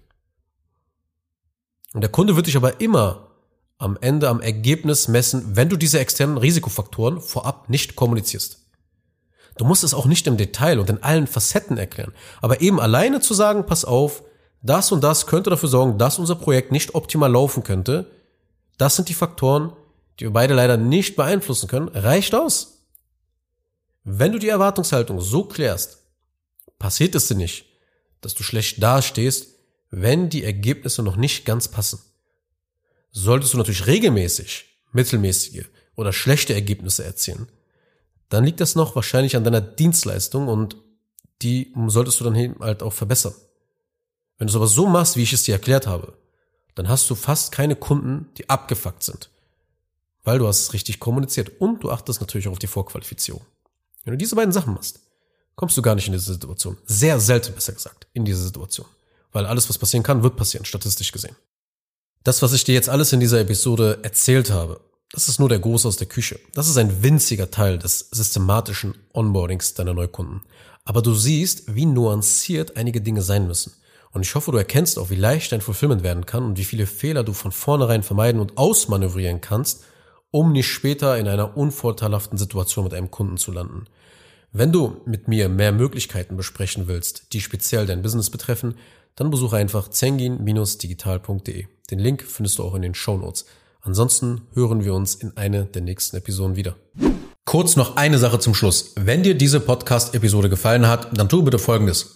Und 1.92 2.00
der 2.02 2.10
Kunde 2.10 2.36
wird 2.36 2.46
dich 2.46 2.56
aber 2.56 2.80
immer 2.80 3.30
am 3.78 3.98
Ende 4.00 4.28
am 4.28 4.40
Ergebnis 4.40 5.08
messen, 5.08 5.56
wenn 5.56 5.68
du 5.68 5.76
diese 5.76 5.98
externen 5.98 6.38
Risikofaktoren 6.38 7.20
vorab 7.20 7.68
nicht 7.68 7.96
kommunizierst. 7.96 8.58
Du 9.56 9.64
musst 9.64 9.84
es 9.84 9.94
auch 9.94 10.06
nicht 10.06 10.26
im 10.26 10.36
Detail 10.36 10.78
und 10.78 10.90
in 10.90 11.02
allen 11.02 11.26
Facetten 11.26 11.78
erklären, 11.78 12.12
aber 12.42 12.60
eben 12.60 12.80
alleine 12.80 13.20
zu 13.20 13.34
sagen, 13.34 13.66
pass 13.66 13.84
auf, 13.84 14.22
das 14.66 14.92
und 14.92 15.02
das 15.02 15.26
könnte 15.26 15.50
dafür 15.50 15.68
sorgen, 15.68 15.98
dass 15.98 16.18
unser 16.18 16.34
Projekt 16.34 16.72
nicht 16.72 16.94
optimal 16.94 17.30
laufen 17.30 17.62
könnte, 17.62 18.10
das 18.78 18.96
sind 18.96 19.08
die 19.08 19.14
Faktoren, 19.14 19.72
die 20.18 20.24
wir 20.24 20.32
beide 20.32 20.54
leider 20.54 20.76
nicht 20.76 21.16
beeinflussen 21.16 21.68
können, 21.68 21.88
reicht 21.88 22.34
aus. 22.34 22.84
Wenn 24.04 24.32
du 24.32 24.38
die 24.38 24.48
Erwartungshaltung 24.48 25.20
so 25.20 25.44
klärst, 25.44 25.98
passiert 26.78 27.14
es 27.14 27.28
dir 27.28 27.34
nicht, 27.34 27.66
dass 28.20 28.34
du 28.34 28.42
schlecht 28.42 28.82
dastehst, 28.82 29.54
wenn 29.90 30.28
die 30.28 30.44
Ergebnisse 30.44 31.02
noch 31.02 31.16
nicht 31.16 31.44
ganz 31.44 31.68
passen. 31.68 32.00
Solltest 33.10 33.54
du 33.54 33.58
natürlich 33.58 33.86
regelmäßig 33.86 34.66
mittelmäßige 34.92 35.64
oder 35.94 36.12
schlechte 36.12 36.54
Ergebnisse 36.54 37.04
erzielen, 37.04 37.48
dann 38.28 38.44
liegt 38.44 38.60
das 38.60 38.74
noch 38.74 38.94
wahrscheinlich 38.96 39.36
an 39.36 39.44
deiner 39.44 39.60
Dienstleistung 39.60 40.48
und 40.48 40.76
die 41.42 41.72
solltest 41.86 42.20
du 42.20 42.24
dann 42.24 42.58
halt 42.60 42.82
auch 42.82 42.92
verbessern. 42.92 43.34
Wenn 44.38 44.46
du 44.46 44.52
es 44.52 44.56
aber 44.56 44.66
so 44.66 44.86
machst, 44.86 45.16
wie 45.16 45.22
ich 45.22 45.32
es 45.32 45.44
dir 45.44 45.54
erklärt 45.54 45.86
habe, 45.86 46.16
dann 46.74 46.88
hast 46.88 47.08
du 47.08 47.14
fast 47.14 47.52
keine 47.52 47.76
Kunden, 47.76 48.28
die 48.36 48.48
abgefuckt 48.50 49.02
sind. 49.02 49.30
Weil 50.24 50.38
du 50.38 50.46
hast 50.46 50.60
es 50.60 50.72
richtig 50.72 51.00
kommuniziert 51.00 51.60
und 51.60 51.82
du 51.82 51.90
achtest 51.90 52.20
natürlich 52.20 52.48
auch 52.48 52.52
auf 52.52 52.58
die 52.58 52.66
Vorqualifizierung. 52.66 53.44
Wenn 54.04 54.12
du 54.12 54.18
diese 54.18 54.36
beiden 54.36 54.52
Sachen 54.52 54.74
machst, 54.74 55.00
kommst 55.54 55.76
du 55.76 55.82
gar 55.82 55.94
nicht 55.94 56.06
in 56.06 56.12
diese 56.12 56.34
Situation. 56.34 56.76
Sehr 56.84 57.18
selten, 57.18 57.54
besser 57.54 57.72
gesagt, 57.72 58.06
in 58.12 58.24
diese 58.24 58.42
Situation. 58.42 58.86
Weil 59.32 59.46
alles, 59.46 59.68
was 59.68 59.78
passieren 59.78 60.02
kann, 60.02 60.22
wird 60.22 60.36
passieren, 60.36 60.64
statistisch 60.64 61.12
gesehen. 61.12 61.36
Das, 62.22 62.42
was 62.42 62.52
ich 62.52 62.64
dir 62.64 62.74
jetzt 62.74 62.88
alles 62.88 63.12
in 63.12 63.20
dieser 63.20 63.40
Episode 63.40 64.00
erzählt 64.02 64.50
habe, 64.50 64.80
das 65.12 65.28
ist 65.28 65.38
nur 65.38 65.48
der 65.48 65.60
Groß 65.60 65.86
aus 65.86 65.96
der 65.96 66.08
Küche. 66.08 66.38
Das 66.54 66.68
ist 66.68 66.76
ein 66.76 67.02
winziger 67.02 67.50
Teil 67.50 67.78
des 67.78 68.08
systematischen 68.10 68.94
Onboardings 69.12 69.74
deiner 69.74 69.94
Neukunden. 69.94 70.42
Aber 70.84 71.02
du 71.02 71.14
siehst, 71.14 71.74
wie 71.74 71.86
nuanciert 71.86 72.76
einige 72.76 73.00
Dinge 73.00 73.22
sein 73.22 73.46
müssen. 73.46 73.72
Und 74.16 74.22
ich 74.22 74.34
hoffe, 74.34 74.50
du 74.50 74.56
erkennst 74.56 74.98
auch, 74.98 75.10
wie 75.10 75.14
leicht 75.14 75.52
dein 75.52 75.60
Fulfillment 75.60 76.02
werden 76.02 76.24
kann 76.24 76.42
und 76.42 76.56
wie 76.56 76.64
viele 76.64 76.86
Fehler 76.86 77.22
du 77.22 77.34
von 77.34 77.52
vornherein 77.52 78.02
vermeiden 78.02 78.40
und 78.40 78.56
ausmanövrieren 78.56 79.42
kannst, 79.42 79.84
um 80.30 80.52
nicht 80.52 80.68
später 80.68 81.18
in 81.18 81.28
einer 81.28 81.58
unvorteilhaften 81.58 82.38
Situation 82.38 82.84
mit 82.84 82.94
einem 82.94 83.10
Kunden 83.10 83.36
zu 83.36 83.52
landen. 83.52 83.84
Wenn 84.52 84.72
du 84.72 85.02
mit 85.04 85.28
mir 85.28 85.50
mehr 85.50 85.70
Möglichkeiten 85.70 86.38
besprechen 86.38 86.88
willst, 86.88 87.34
die 87.34 87.42
speziell 87.42 87.84
dein 87.84 88.00
Business 88.00 88.30
betreffen, 88.30 88.76
dann 89.16 89.28
besuche 89.28 89.58
einfach 89.58 89.88
zengin-digital.de. 89.88 91.66
Den 91.90 91.98
Link 91.98 92.22
findest 92.22 92.58
du 92.58 92.64
auch 92.64 92.74
in 92.74 92.80
den 92.80 92.94
Show 92.94 93.18
Notes. 93.18 93.44
Ansonsten 93.82 94.46
hören 94.54 94.82
wir 94.82 94.94
uns 94.94 95.14
in 95.14 95.36
einer 95.36 95.64
der 95.64 95.82
nächsten 95.82 96.16
Episoden 96.16 96.56
wieder. 96.56 96.76
Kurz 97.44 97.76
noch 97.76 97.96
eine 97.96 98.16
Sache 98.16 98.38
zum 98.38 98.54
Schluss. 98.54 98.94
Wenn 98.96 99.22
dir 99.22 99.34
diese 99.34 99.60
Podcast-Episode 99.60 100.48
gefallen 100.48 100.88
hat, 100.88 101.18
dann 101.18 101.28
tu 101.28 101.42
bitte 101.42 101.58
Folgendes. 101.58 102.15